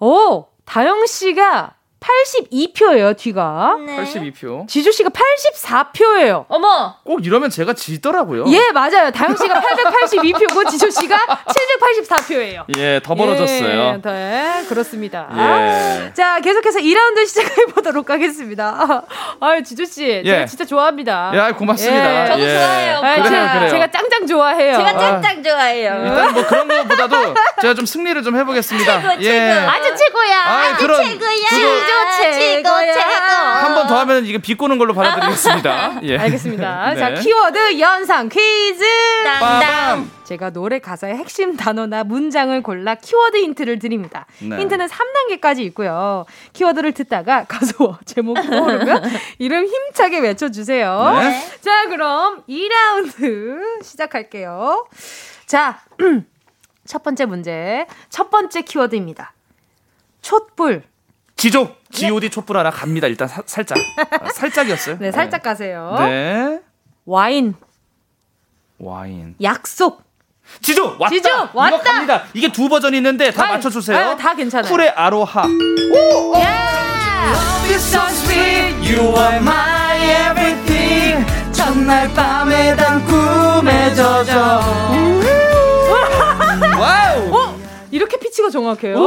[0.00, 3.76] 오, 다영 씨가 82표예요, 뒤가.
[3.86, 3.96] 네.
[3.96, 4.66] 82표.
[4.68, 6.44] 지조 씨가 84표예요.
[6.48, 6.96] 어머.
[7.04, 8.44] 꼭 이러면 제가 지더라고요.
[8.48, 9.10] 예, 맞아요.
[9.12, 12.64] 다영 씨가 882표고 지조 씨가 784표예요.
[12.76, 13.68] 예, 더 벌어졌어요.
[13.94, 15.28] 예, 네, 그렇습니다.
[15.36, 16.12] 예.
[16.14, 19.04] 자, 계속해서 2라운드 시작해 보도록 하겠습니다.
[19.40, 20.46] 아, 지조 씨, 제가 예.
[20.46, 21.32] 진짜 좋아합니다.
[21.36, 22.24] 야, 고맙습니다.
[22.24, 22.26] 예.
[22.28, 22.96] 저도 좋아해요.
[22.96, 23.70] 아, 그래요, 제가, 그래요.
[23.70, 24.76] 제가 짱짱 좋아해요.
[24.76, 26.02] 제가 짱짱 좋아해요.
[26.06, 29.00] 일단 뭐 그런 것보다도 제가 좀 승리를 좀 해보겠습니다.
[29.02, 29.70] 최고, 최고.
[29.70, 30.38] 아주 최고야.
[30.42, 31.48] 아, 아주 그런- 최고야.
[31.50, 31.86] 최고,
[32.32, 32.68] 최고.
[32.68, 33.02] 최고.
[33.02, 36.00] 한 번 더 하면 이게 비꼬는 걸로 받아드리겠습니다.
[36.04, 36.18] 예.
[36.18, 36.94] 알겠습니다.
[36.94, 37.00] 네.
[37.00, 38.84] 자, 키워드 연상 퀴즈.
[39.24, 40.10] 땅땅.
[40.24, 44.26] 제가 노래 가사의 핵심 단어나 문장을 골라 키워드 힌트를 드립니다.
[44.40, 44.58] 네.
[44.60, 46.24] 힌트는 3단계까지 있고요.
[46.52, 49.02] 키워드를 듣다가 가수와 제목이 떠오르면
[49.38, 51.18] 이름 힘차게 외쳐주세요.
[51.20, 51.48] 네.
[51.60, 54.86] 자, 그럼 2라운드 시작할게요.
[55.46, 55.80] 자,
[56.86, 57.86] 첫 번째 문제.
[58.08, 59.32] 첫 번째 키워드입니다.
[60.22, 60.82] 촛불.
[61.42, 63.08] 지조, G.O.D 촛불 하나 갑니다.
[63.08, 63.76] 일단 사- 살짝.
[63.98, 64.98] 아, 살짝이었어요.
[65.02, 65.96] 네, 살짝 가세요.
[65.98, 66.60] 네.
[67.04, 67.56] 와인.
[68.78, 69.34] 와인.
[69.42, 70.04] 약속.
[70.60, 71.08] 지조 왔다.
[71.08, 71.78] 지조, 이거 왔다.
[71.78, 72.22] 갑니다.
[72.34, 73.98] 이게 두 버전이 있는데 다 아유, 맞춰 주세요.
[73.98, 74.70] 아유, 다 괜찮아요.
[74.70, 75.42] 쿨의 아로하.
[78.84, 81.26] You are my everything.
[81.52, 84.60] 첫날 밤에 단 꿈에 젖어.
[86.78, 87.34] Wow.
[87.34, 87.58] 어?
[87.90, 88.96] 이렇게 피치가 정확해요?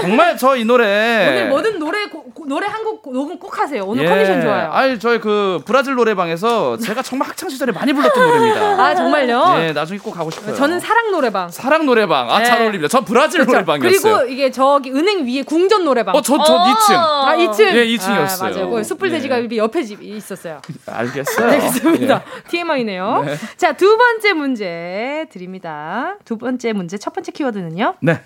[0.00, 1.28] 정말 저 이 노래.
[1.28, 3.84] 오늘 뭐든 노래 고- 고- 노래 한 곡 녹음 꼭 하세요.
[3.84, 4.08] 오늘 예.
[4.08, 4.70] 컨디션 좋아요.
[4.72, 8.60] 아니 저희 그 브라질 노래방에서 제가 정말 학창 시절에 많이 불렀던 노래입니다.
[8.84, 9.54] 아, 정말요?
[9.60, 10.54] 예, 나중에 꼭 가고 싶어요.
[10.56, 11.48] 저는 사랑 노래방.
[11.50, 12.30] 사랑 노래방.
[12.30, 12.44] 아, 네.
[12.44, 12.88] 잘 어울립니다.
[12.88, 13.52] 저 브라질 그렇죠.
[13.60, 14.16] 노래방이었어요.
[14.16, 16.14] 그리고 이게 저기 은행 위에 궁전 노래방.
[16.14, 16.94] 어, 저, 저 2층.
[16.96, 17.60] 아, 2층.
[17.74, 18.42] 예, 2층이었어요.
[18.42, 18.70] 아, 맞아요.
[18.70, 19.12] 거기 숯불 예.
[19.14, 20.60] 돼지갈비 옆에 집이 있었어요.
[20.86, 21.46] 알겠어요.
[21.52, 22.24] 알겠습니다.
[22.26, 22.50] 예.
[22.50, 23.22] TMI네요.
[23.26, 23.36] 네.
[23.56, 26.16] 자, 두 번째 문제 드립니다.
[26.24, 27.94] 두 번째 문제, 첫 번째 키워드는요.
[28.00, 28.20] 네.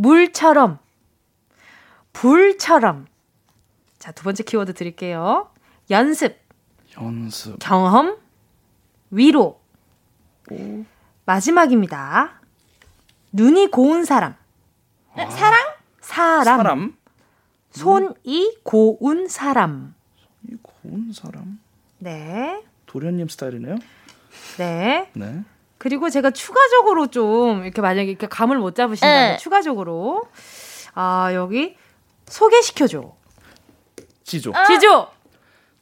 [0.00, 0.78] 물처럼,
[2.12, 3.06] 불처럼.
[3.98, 5.50] 자, 두 번째 키워드 드릴게요.
[5.90, 6.38] 연습,
[7.00, 7.58] 연습.
[7.58, 8.18] 경험,
[9.10, 9.60] 위로.
[11.24, 12.40] 마지막입니다.
[13.32, 14.36] 눈이 고운 사람.
[15.14, 15.58] 사랑?
[16.00, 16.44] 사람.
[16.44, 16.96] 사람.
[17.70, 19.94] 손이 고운 사람.
[20.48, 21.58] 이 고운 사람.
[21.98, 22.62] 네.
[22.84, 23.76] 도련님 스타일이네요.
[24.58, 25.10] 네.
[25.14, 25.42] 네.
[25.78, 29.36] 그리고 제가 추가적으로 좀 이렇게 만약에 이렇게 감을 못 잡으신다면 네.
[29.36, 30.22] 추가적으로
[30.94, 31.76] 아 여기
[32.26, 33.02] 소개시켜줘.
[34.24, 34.52] 지조.
[34.66, 35.08] 지조.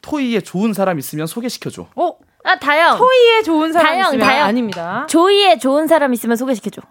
[0.03, 1.87] 토이에 좋은 사람 있으면 소개시켜줘.
[1.97, 2.13] 어
[2.47, 2.99] 아, 다영.
[2.99, 4.47] 토이에 좋은 사람 다영, 있으면 다영.
[4.47, 5.07] 아닙니다.
[5.09, 6.83] 조이에 좋은 사람 있으면 소개시켜줘.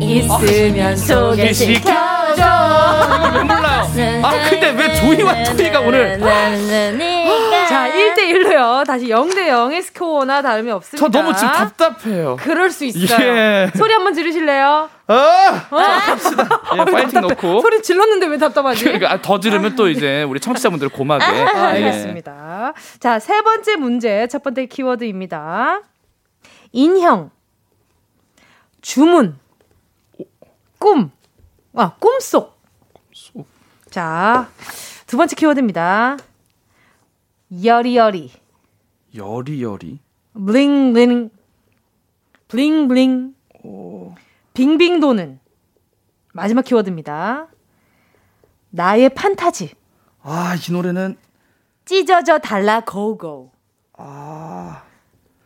[0.00, 2.42] 있으면 소개시켜줘.
[3.34, 3.82] 왜 몰라요?
[4.24, 6.18] 아, 근데 왜 조이와 토이가 오늘.
[7.92, 8.86] 자 1대 1로요.
[8.86, 11.06] 다시 0대 0의 스코어나 다름이 없습니다.
[11.06, 12.36] 저 너무 지금 답답해요.
[12.40, 13.20] 그럴 수 있어요.
[13.20, 13.70] 예.
[13.76, 14.88] 소리 한번 지르실래요?
[15.08, 15.66] 아!
[15.70, 16.48] 자, 갑시다.
[16.74, 17.60] 예, 파이팅 넣고.
[17.60, 18.84] 소리 질렀는데 왜 답답하지?
[18.84, 21.24] 그러니까 더 들으면 또 이제 우리 청취자분들 고막에.
[21.24, 21.84] 아, 예.
[21.84, 22.72] 알겠습니다.
[22.98, 25.82] 자, 세 번째 문제, 첫 번째 키워드입니다.
[26.72, 27.30] 인형,
[28.80, 29.38] 주문,
[30.78, 31.10] 꿈,
[31.76, 32.58] 아, 꿈속.
[33.90, 34.48] 자,
[35.06, 36.16] 두 번째 키워드입니다.
[37.52, 38.32] 여리여리,
[39.14, 39.98] 여리여리.
[40.32, 41.30] 블링블링,
[42.48, 43.34] 블링블링,
[44.54, 45.38] 빙빙 도는.
[46.32, 47.48] 마지막 키워드입니다.
[48.70, 49.74] 나의 판타지.
[50.22, 51.18] 아, 이 노래는
[51.84, 53.52] 찢어져 달라 고고.
[53.98, 54.84] 아,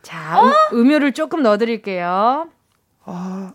[0.01, 2.49] 자, 음, 음료를 조금 넣어 드릴게요.
[3.03, 3.53] 아,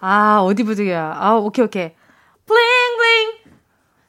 [0.00, 1.12] 아, 어디 부득이야.
[1.14, 1.92] 아, 오케이, 오케이.
[2.44, 3.38] 블링블링.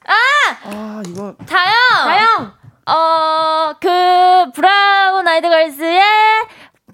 [0.08, 1.76] 아, 이거 다영.
[2.04, 2.59] 다영.
[2.90, 6.02] 어, 그 브라운 아이드 걸스의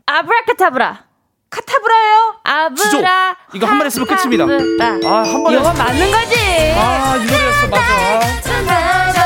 [0.05, 1.05] 아브라카타브라.
[1.49, 2.75] 카타브라예요?
[2.75, 2.97] 지조.
[2.97, 3.37] 아브라.
[3.53, 4.43] 이거 한 번 했으면 끝입니다.
[4.43, 6.73] 아, 한 번에 이건 맞는 거지.
[6.77, 7.67] 아, 이 노래였어.
[7.69, 9.25] 맞아.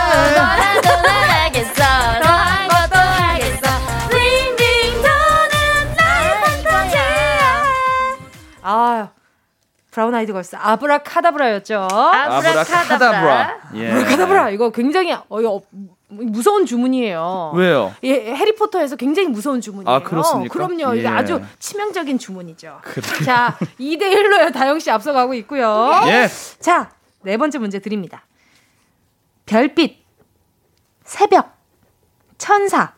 [8.61, 9.09] 아,
[9.91, 10.55] 브라운 아이드 걸스.
[10.59, 11.88] 아브라카다브라였죠.
[11.91, 13.57] 아브라카다브라.
[13.76, 13.91] 예.
[13.91, 14.49] 아브라카다브라.
[14.51, 15.61] 이거 굉장히, 어, 이거
[16.10, 17.53] 무서운 주문이에요.
[17.55, 17.93] 왜요?
[18.03, 19.95] 예, 해리포터에서 굉장히 무서운 주문이에요.
[19.95, 20.51] 아, 그렇습니까?
[20.51, 20.95] 그럼요.
[20.95, 20.99] 예.
[20.99, 22.80] 이게 아주 치명적인 주문이죠.
[22.84, 23.24] 그래.
[23.24, 24.51] 자, 2대 1로요.
[24.51, 25.91] 다영 씨 앞서가고 있고요.
[26.07, 26.28] 예.
[26.60, 26.91] 자,
[27.22, 28.26] 네 번째 문제 드립니다.
[29.45, 30.03] 별빛,
[31.03, 31.55] 새벽,
[32.38, 32.93] 천사.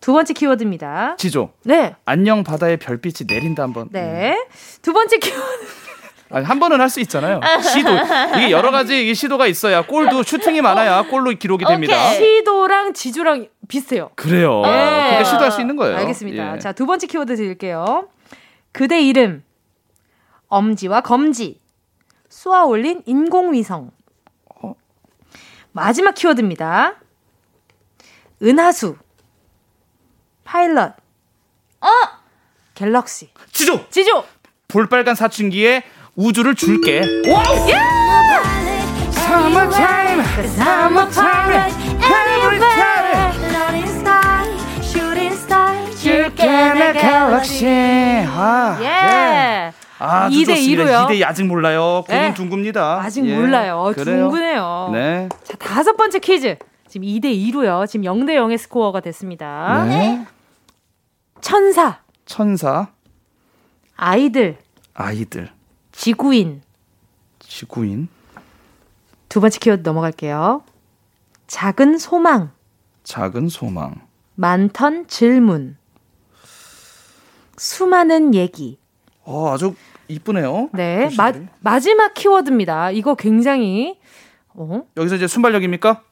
[0.00, 1.16] 두 번째 키워드입니다.
[1.16, 1.54] 지조.
[1.64, 1.96] 네.
[2.04, 3.88] 안녕 바다에 별빛이 내린다 한번.
[3.90, 4.36] 네.
[4.82, 5.83] 두 번째 키워드.
[6.34, 7.40] 아니, 한 번은 할 수 있잖아요.
[7.62, 7.90] 시도.
[8.36, 11.94] 이게 여러 가지 시도가 있어야 골도 슈팅이 많아야 골로 기록이 됩니다.
[11.94, 12.16] 오케이.
[12.38, 14.10] 시도랑 지주랑 비슷해요.
[14.16, 14.60] 그래요.
[14.62, 14.68] 네.
[14.70, 15.96] 그러니까 시도할 수 있는 거예요.
[15.98, 16.54] 알겠습니다.
[16.54, 16.58] 예.
[16.58, 18.08] 자, 두 번째 키워드 드릴게요.
[18.72, 19.44] 그대 이름,
[20.48, 21.60] 엄지와 검지,
[22.28, 23.90] 쏘아 올린 인공위성.
[24.62, 24.74] 어?
[25.72, 26.96] 마지막 키워드입니다.
[28.42, 28.96] 은하수,
[30.44, 30.94] 파일럿,
[31.80, 31.86] 어?
[32.74, 33.30] galaxy.
[33.52, 33.88] 지조.
[33.90, 34.24] 지조.
[34.68, 35.84] 볼빨간 사춘기에
[36.16, 37.00] 우주를 줄게.
[37.28, 37.68] Wow!
[37.68, 37.74] 예!
[39.10, 42.94] Summertime, summertime, every time.
[46.04, 47.66] 줄게 내 갤럭시.
[47.66, 49.72] 아, 예.
[49.98, 51.06] 아, 2대 2로요.
[51.06, 52.02] 2대 아직 몰라요.
[52.04, 52.34] 구분 네.
[52.34, 53.00] 둥굽니다.
[53.00, 53.34] 아직 예.
[53.34, 53.92] 몰라요.
[53.96, 54.90] 둥근해요.
[54.92, 55.28] 네.
[55.44, 56.56] 자, 다섯 번째 퀴즈.
[56.86, 57.88] 지금 2대 2로요.
[57.88, 59.84] 지금 0대 0의 스코어가 됐습니다.
[59.88, 60.26] 네.
[61.40, 62.88] 천사, 천사,
[63.96, 64.58] 아이들,
[64.92, 65.50] 아이들,
[65.94, 66.62] 지구인.
[67.38, 68.08] 지구인,
[69.28, 70.62] 두 번째 키워드 넘어갈게요.
[71.46, 72.50] 작은 소망,
[73.04, 73.94] 작은 소망,
[74.34, 75.76] 많던 질문.
[77.56, 78.78] 수많은 얘기.
[79.22, 79.74] 어, 아주
[80.08, 80.70] 이쁘네요.
[80.72, 81.32] 네, 마.
[81.60, 82.90] 마지막 키워드입니다.
[82.90, 83.98] 이거 굉장히
[84.54, 84.82] 어?
[84.96, 86.02] 여기서 이제 순발력입니까?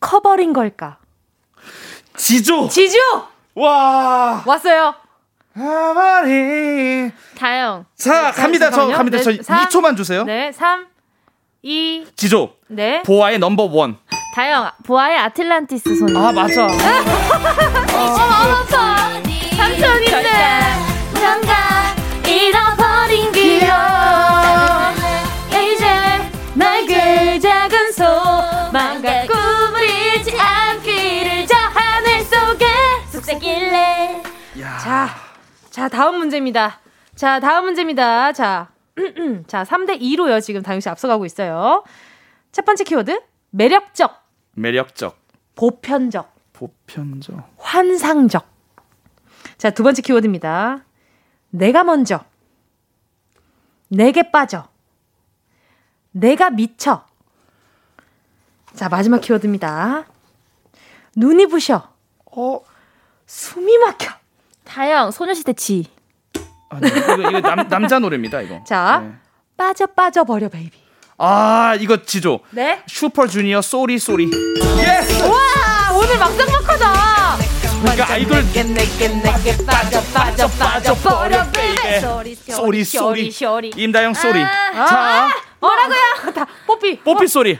[0.00, 0.98] 커버린 걸까?
[2.16, 2.68] 지조.
[2.68, 2.96] 지주
[3.54, 4.42] 와.
[4.46, 4.94] 왔어요.
[5.58, 7.10] 아마리.
[7.36, 7.84] 다영.
[7.96, 8.70] 자, 자, 갑니다.
[8.70, 8.86] 저.
[8.88, 9.18] 갑니다.
[9.18, 9.64] 저 네, 삼.
[9.66, 10.24] 2초만 주세요.
[10.24, 10.86] 네, 3,
[11.62, 12.54] 2, 지조.
[12.68, 13.02] 네.
[13.02, 13.98] 보아의 넘버 원.
[14.34, 14.70] 다영.
[14.84, 16.18] 보아의 아틀란티스 소녀.
[16.18, 16.68] 아, 맞아.
[19.56, 20.30] 삼촌인데
[21.12, 21.94] 뭔가
[22.26, 24.94] 잃어버린 기억
[25.50, 25.86] 이제
[26.54, 32.66] 낡은 작은 소망과 꿈을 잃지 않기를 저 하늘 속에
[33.10, 34.22] 속삭일래
[34.80, 35.08] 자,
[35.78, 36.80] 자, 다음 문제입니다.
[37.14, 38.32] 자, 다음 문제입니다.
[38.32, 38.72] 자,
[39.46, 40.42] 자, 3대 2로요.
[40.42, 41.84] 지금 다영 씨 앞서가고 있어요.
[42.50, 44.12] 첫 번째 키워드 매력적,
[44.54, 45.16] 매력적,
[45.54, 48.44] 보편적, 보편적, 환상적.
[49.56, 50.84] 자, 두 번째 키워드입니다.
[51.50, 52.24] 내가 먼저,
[53.86, 54.68] 내게 빠져,
[56.10, 57.06] 내가 미쳐.
[58.74, 60.06] 자, 마지막 키워드입니다.
[61.14, 61.88] 눈이 부셔,
[62.32, 62.64] 어,
[63.26, 64.17] 숨이 막혀.
[64.68, 65.86] 다영 소녀시대 지
[66.70, 68.62] 아니, 이거, 이거 남, 남자 노래입니다, 이거.
[68.64, 69.12] 자, 네.
[69.56, 70.78] 빠져 빠져 버려 baby.
[71.16, 72.40] 아, 이거 지조.
[72.50, 72.82] 네.
[72.86, 74.26] 슈퍼주니어 Sorry Sorry.
[75.24, 77.36] 와, 오늘 막상막하다.
[77.80, 78.44] 그러니까 아이돌
[79.66, 82.00] 빠져 빠져 빠져 버려 baby.
[82.50, 83.30] Sorry Sorry.
[83.30, 83.72] 쇼리.
[83.74, 84.42] 임다영 sorry.
[84.42, 85.28] 아, 자,
[85.60, 86.32] 뭐라고요?
[86.34, 87.00] 다 뽀삐.
[87.00, 87.58] 뽀삐 sorry.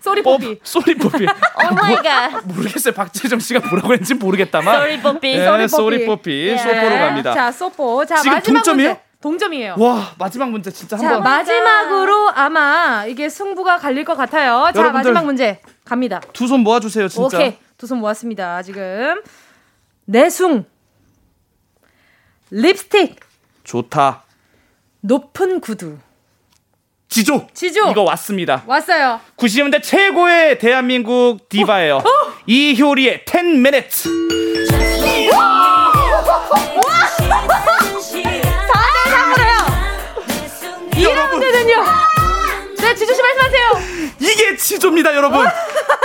[0.00, 0.60] Sorry 뽀, 뽀삐.
[0.64, 1.24] Sorry 뽀삐.
[1.26, 2.92] Oh my God 모르겠어요.
[2.94, 4.78] 박재정 씨가 뭐라고 했는지 모르겠다만.
[4.80, 5.28] Sorry 뽀삐.
[5.28, 6.58] 예, Sorry 뽀삐.
[6.58, 7.32] 소포로 갑니다.
[7.34, 8.04] 자, 소포.
[8.06, 8.88] 자, 지금 마지막 동점이에요?
[8.90, 9.02] 문제.
[9.20, 9.74] 동점이에요.
[9.78, 14.70] 와, 마지막 문제 진짜 자, 한번 마지막으로 아마 이게 승부가 갈릴 것 같아요.
[14.72, 14.92] 자, 여러분들.
[15.12, 16.20] 마지막 문제 갑니다.
[16.32, 17.36] 두 손 모아 주세요, 진짜.
[17.36, 17.58] 오케이.
[17.76, 18.62] 두 손 모았습니다.
[18.62, 19.22] 지금.
[20.06, 20.64] 내숭.
[22.50, 23.20] 립스틱.
[23.64, 24.24] 좋다.
[25.02, 25.98] 높은 구두.
[27.10, 27.48] 지조.
[27.52, 27.90] 지조.
[27.90, 28.62] 이거 왔습니다.
[28.66, 29.20] 왔어요.
[29.36, 31.96] 90년대 최고의 대한민국 디바예요.
[31.96, 32.02] 어?
[32.46, 34.08] 이효리의 10 minutes.
[38.70, 39.52] 4대 3으로요.
[40.92, 41.84] 2라운드는요.
[42.80, 43.89] 네, 지조 씨 말씀하세요.
[44.20, 45.46] 이게 지조입니다, 여러분.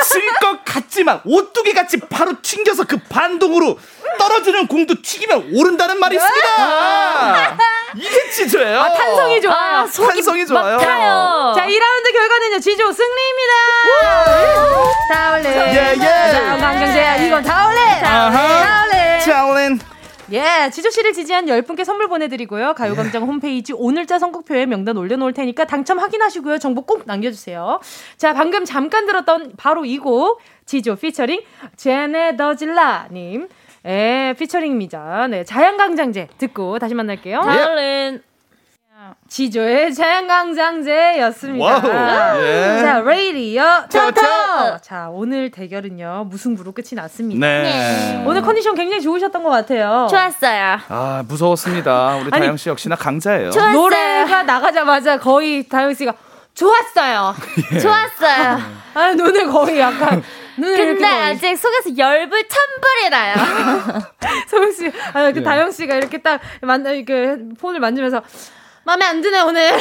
[0.03, 3.79] 질 것 같지만 오뚜기 같이 바로 튕겨서 그 반동으로
[4.19, 7.57] 떨어지는 공도 튀기면 오른다는 말이 있습니다.
[7.95, 8.79] 이게 지조예요.
[8.81, 9.77] 아, 탄성이 좋아요.
[9.77, 10.77] 아, 속이 탄성이 좋아요.
[10.77, 11.53] 막 타요.
[11.55, 12.59] 자, 2라운드 결과는요.
[12.59, 13.53] 지조 승리입니다.
[15.11, 15.49] 다올레.
[15.49, 16.31] 예, 예.
[16.31, 17.99] 자, 강경재 이건 다올레.
[18.01, 19.19] 다올레.
[19.21, 19.79] 찰렌.
[20.31, 22.73] 예, 지조 씨를 지지한 10분께 선물 보내드리고요.
[22.73, 26.57] 가요광장 홈페이지 오늘자 선곡표에 명단 올려놓을 테니까 당첨 확인하시고요.
[26.57, 27.79] 정보 꼭 남겨주세요.
[28.17, 31.43] 자, 방금 잠깐 들었던 바로 이 곡, 지조 피처링
[31.75, 33.47] 제네 더 질라님.
[33.85, 35.27] 예, 피처링입니다.
[35.27, 37.41] 네, 자연강장제 듣고 다시 만날게요.
[37.41, 38.23] 다른
[39.35, 41.65] 지조의 자연강장제였습니다.
[41.65, 42.41] Wow.
[42.41, 42.79] 예.
[42.81, 44.21] 자, 레이디어 토토.
[44.81, 47.45] 자, 오늘 대결은요, 무승부로 끝이 났습니다.
[47.45, 48.23] 네.
[48.25, 50.07] 오늘 컨디션 굉장히 좋으셨던 것 같아요.
[50.09, 50.79] 좋았어요.
[50.87, 52.15] 아, 무서웠습니다.
[52.15, 53.51] 우리 다영 씨 역시나 강자예요.
[53.51, 53.73] 좋았어요.
[53.73, 56.13] 노래가 나가자마자 거의 다영 씨가
[56.53, 57.35] 좋았어요.
[57.73, 57.79] 예.
[57.79, 58.59] 좋았어요.
[58.93, 60.23] 아, 눈을 거의 약간.
[60.55, 63.35] 근데 아직 속에서 열불 천불이 나요.
[64.47, 65.43] 소영 씨, 아, 그 예.
[65.43, 68.21] 다영 씨가 이렇게 딱 만, 이렇게 폰을 만지면서
[68.85, 69.71] 마음에 안 드네 오늘.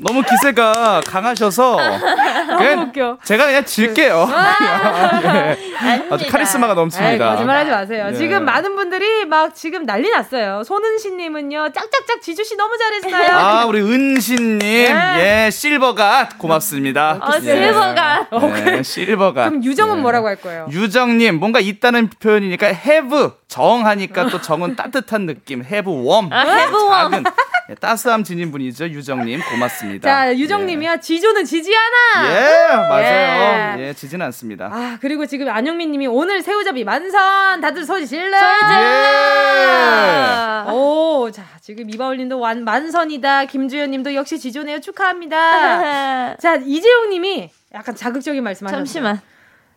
[0.00, 1.76] 너무 기세가 강하셔서
[2.58, 3.18] 너무 웃겨.
[3.22, 4.28] 제가 그냥 질게요.
[4.28, 6.08] 아, 예.
[6.10, 7.12] 아주 카리스마가 넘칩니다.
[7.12, 8.08] 에이, 거짓말하지 마세요.
[8.10, 8.14] 예.
[8.14, 10.64] 지금 많은 분들이 막 지금 난리 났어요.
[10.64, 13.38] 손은신님은요, 짝짝짝 지주 씨 너무 잘했어요.
[13.38, 17.18] 아 우리 은신님, 예, 예 실버가 고맙습니다.
[17.20, 18.28] 어, 실버가.
[18.32, 19.48] 예, 네, 실버가.
[19.48, 20.00] 그럼 유정은 예.
[20.00, 20.66] 뭐라고 할 거예요?
[20.70, 26.32] 유정님 뭔가 있다는 표현이니까 have 정하니까 또 정은 따뜻한 느낌 have warm.
[26.32, 27.24] 아, have warm.
[27.70, 30.08] 예, 따스함 지닌 분이죠 유정님 고맙습니다.
[30.08, 31.00] 자 유정님이야 예.
[31.00, 32.30] 지조는 지지 않아.
[32.30, 33.78] 예 맞아요.
[33.80, 34.66] 예, 예 지지는 않습니다.
[34.70, 38.36] 아 그리고 지금 안영민님이 오늘 새우잡이 만선 다들 소지 질러.
[40.66, 40.70] 예.
[40.70, 43.46] 오자 지금 이바울님도 완 만선이다.
[43.46, 46.36] 김주현님도 역시 지조네요 축하합니다.
[46.40, 48.78] 자 이재용님이 약간 자극적인 말씀하셨어요.
[48.78, 49.20] 잠시만.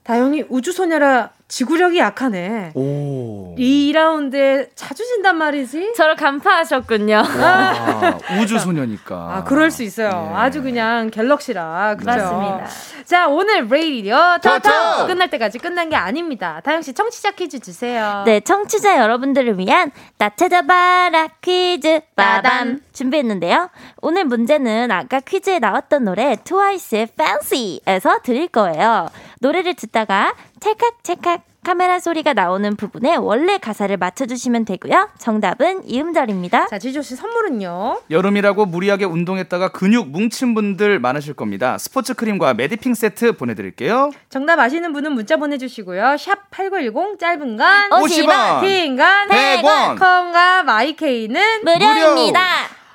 [0.08, 2.72] 다영이 우주소녀라 지구력이 약하네.
[2.76, 3.55] 오.
[3.58, 5.93] 2라운드에 자주 진단 말이지?
[5.95, 7.24] 저를 간파하셨군요.
[7.26, 9.16] 아, 우주소녀니까.
[9.16, 10.10] 아, 그럴 수 있어요.
[10.10, 10.36] 네.
[10.36, 11.95] 아주 그냥 갤럭시라.
[11.97, 12.05] 그죠?
[12.10, 12.68] 맞습니다.
[13.05, 16.62] 자, 오늘 레이디어 터터 끝날 때까지 끝난 게 아닙니다.
[16.64, 18.24] 다영씨 청취자 퀴즈 주세요.
[18.26, 23.70] 네, 청취자 여러분들을 위한 나 찾아봐라 퀴즈 빠밤 준비했는데요.
[24.01, 29.10] 오늘 문제는 아까 퀴즈에 나왔던 노래 트와이스의 Fancy에서 드릴 거예요.
[29.40, 35.10] 노래를 듣다가 찰칵 찰칵 카메라 소리가 나오는 부분에 원래 가사를 맞춰주시면 되고요.
[35.18, 36.68] 정답은 이음절입니다.
[36.68, 38.04] 자, 지조 씨 선물은요?
[38.10, 41.78] 여름이라고 무리하게 운동했다가 근육 뭉친 분들 많으실 겁니다.
[41.78, 44.12] 스포츠 크림과 메디핑 세트 보내드릴게요.
[44.30, 46.16] 정답 아시는 분은 문자 보내주시고요.
[46.18, 52.48] 샵 8910 짧은 건 50원, 긴건 100원, 콩과 마이케이는 무료입니다.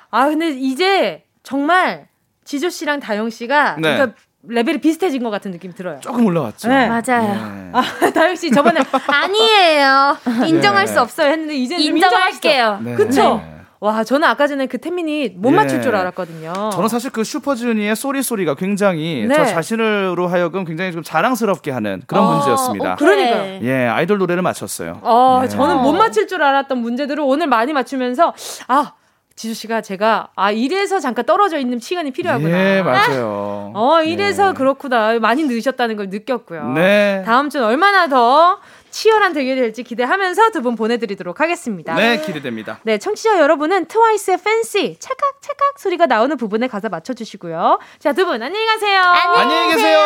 [0.09, 2.07] 아, 근데 이제 정말
[2.43, 3.93] 지조 씨랑 다영 씨가 네.
[3.93, 4.17] 그러니까
[4.47, 5.99] 레벨이 비슷해진 것 같은 느낌이 들어요.
[6.01, 6.67] 조금 올라왔죠.
[6.67, 6.87] 네.
[6.89, 7.33] 맞아요.
[7.33, 7.69] 네.
[7.71, 7.83] 아,
[8.13, 10.17] 다영 씨 저번에 아니에요.
[10.47, 10.91] 인정할 네.
[10.91, 12.79] 수 없어요 했는데 이제 인정할게요.
[12.83, 12.95] 네.
[12.95, 13.35] 그쵸?
[13.37, 13.49] 네.
[13.79, 15.55] 와, 저는 아까 전에 그 태민이 못 예.
[15.55, 16.69] 맞출 줄 알았거든요.
[16.71, 19.35] 저는 사실 그 슈퍼주니어의 Sorry Sorry가 굉장히 네.
[19.35, 22.93] 저 자신으로 하여금 굉장히 좀 자랑스럽게 하는 그런 어, 문제였습니다.
[22.93, 23.59] 어, 그러니까요.
[23.61, 24.99] 예, 아이돌 노래를 맞췄어요.
[25.01, 25.49] 어, 예.
[25.49, 28.33] 저는 못 맞힐 줄 알았던 문제들을 오늘 많이 맞추면서
[28.69, 28.93] 아,
[29.35, 32.49] 지조 씨가 제가 아 이래서 잠깐 떨어져 있는 시간이 필요하구나.
[32.55, 33.71] 네 맞아요.
[33.73, 34.53] 어 이래서 네.
[34.53, 36.69] 그렇구나 많이 늦으셨다는 걸 느꼈고요.
[36.73, 37.23] 네.
[37.25, 38.59] 다음 주는 얼마나 더
[38.91, 41.95] 치열한 대결이 될지 기대하면서 두 분 보내드리도록 하겠습니다.
[41.95, 42.79] 네 기대됩니다.
[42.83, 47.79] 네 청취자 여러분은 트와이스의 Fancy 찰칵 찰칵 소리가 나오는 부분의 가사 맞춰주시고요.
[47.99, 49.01] 자 두 분 안녕히 가세요.
[49.01, 49.97] 안녕히 계세요.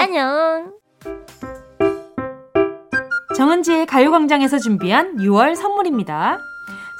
[0.00, 0.72] 안녕.
[3.36, 6.38] 정은지의 가요광장에서 준비한 6월 선물입니다.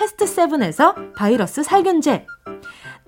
[0.00, 2.24] 패스트 세븐에서 바이러스 살균제.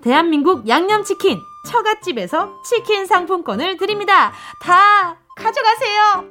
[0.03, 4.31] 대한민국 양념치킨 처갓집에서 치킨 상품권을 드립니다.
[4.61, 6.29] 다 가져가세요.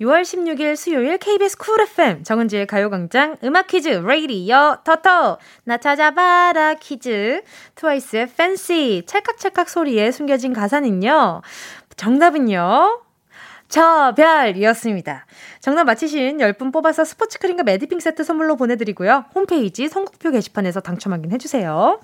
[0.00, 7.40] 6월 16일 수요일 KBS 쿨 FM 정은지의 가요광장 음악 퀴즈 레이디어 터터 나 찾아봐라 퀴즈
[7.76, 11.40] 트와이스의 팬시 찰칵찰칵 소리에 숨겨진 가사는요.
[11.96, 13.03] 정답은요.
[13.68, 15.26] 저별이었습니다.
[15.60, 19.24] 정답 맞히신 10분 뽑아서 스포츠 크림과 매디핑 세트 선물로 보내드리고요.
[19.34, 22.00] 홈페이지 선곡표 게시판에서 당첨 확인해주세요.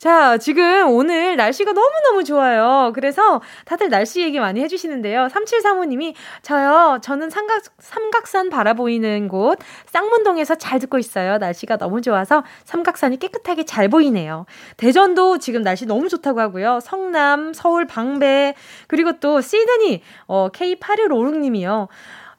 [0.00, 2.90] 자, 지금 오늘 날씨가 너무너무 좋아요.
[2.94, 5.28] 그래서 다들 날씨 얘기 많이 해주시는데요.
[5.30, 9.58] 3735님이, 저요, 저는 삼각, 삼각산 바라보이는 곳,
[9.88, 11.36] 쌍문동에서 잘 듣고 있어요.
[11.36, 14.46] 날씨가 너무 좋아서 삼각산이 깨끗하게 잘 보이네요.
[14.78, 16.80] 대전도 지금 날씨 너무 좋다고 하고요.
[16.80, 18.54] 성남, 서울, 방배,
[18.86, 21.88] 그리고 또 시드니, 어, K8156님이요.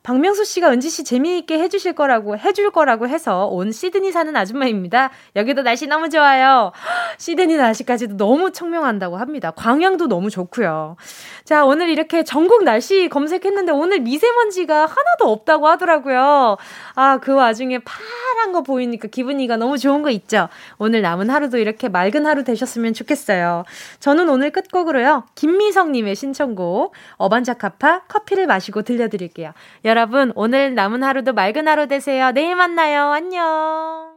[0.03, 5.11] 박명수 씨가 은지 씨 재미있게 해주실 거라고, 해줄 거라고 해서 온 시드니 사는 아줌마입니다.
[5.35, 6.71] 여기도 날씨 너무 좋아요.
[7.19, 9.51] 시드니 날씨까지도 너무 청명한다고 합니다.
[9.51, 10.95] 광양도 너무 좋고요.
[11.43, 16.57] 자, 오늘 이렇게 전국 날씨 검색했는데 오늘 미세먼지가 하나도 없다고 하더라고요.
[16.95, 20.49] 아, 그 와중에 파란 거 보이니까 기분이가 너무 좋은 거 있죠?
[20.79, 23.65] 오늘 남은 하루도 이렇게 맑은 하루 되셨으면 좋겠어요.
[23.99, 25.25] 저는 오늘 끝곡으로요.
[25.35, 29.51] 김미성님의 신청곡, 어반자카파 커피를 마시고 들려드릴게요.
[29.91, 32.31] 여러분, 오늘 남은 하루도 맑은 하루 되세요.
[32.31, 33.11] 내일 만나요.
[33.11, 34.10] 안녕.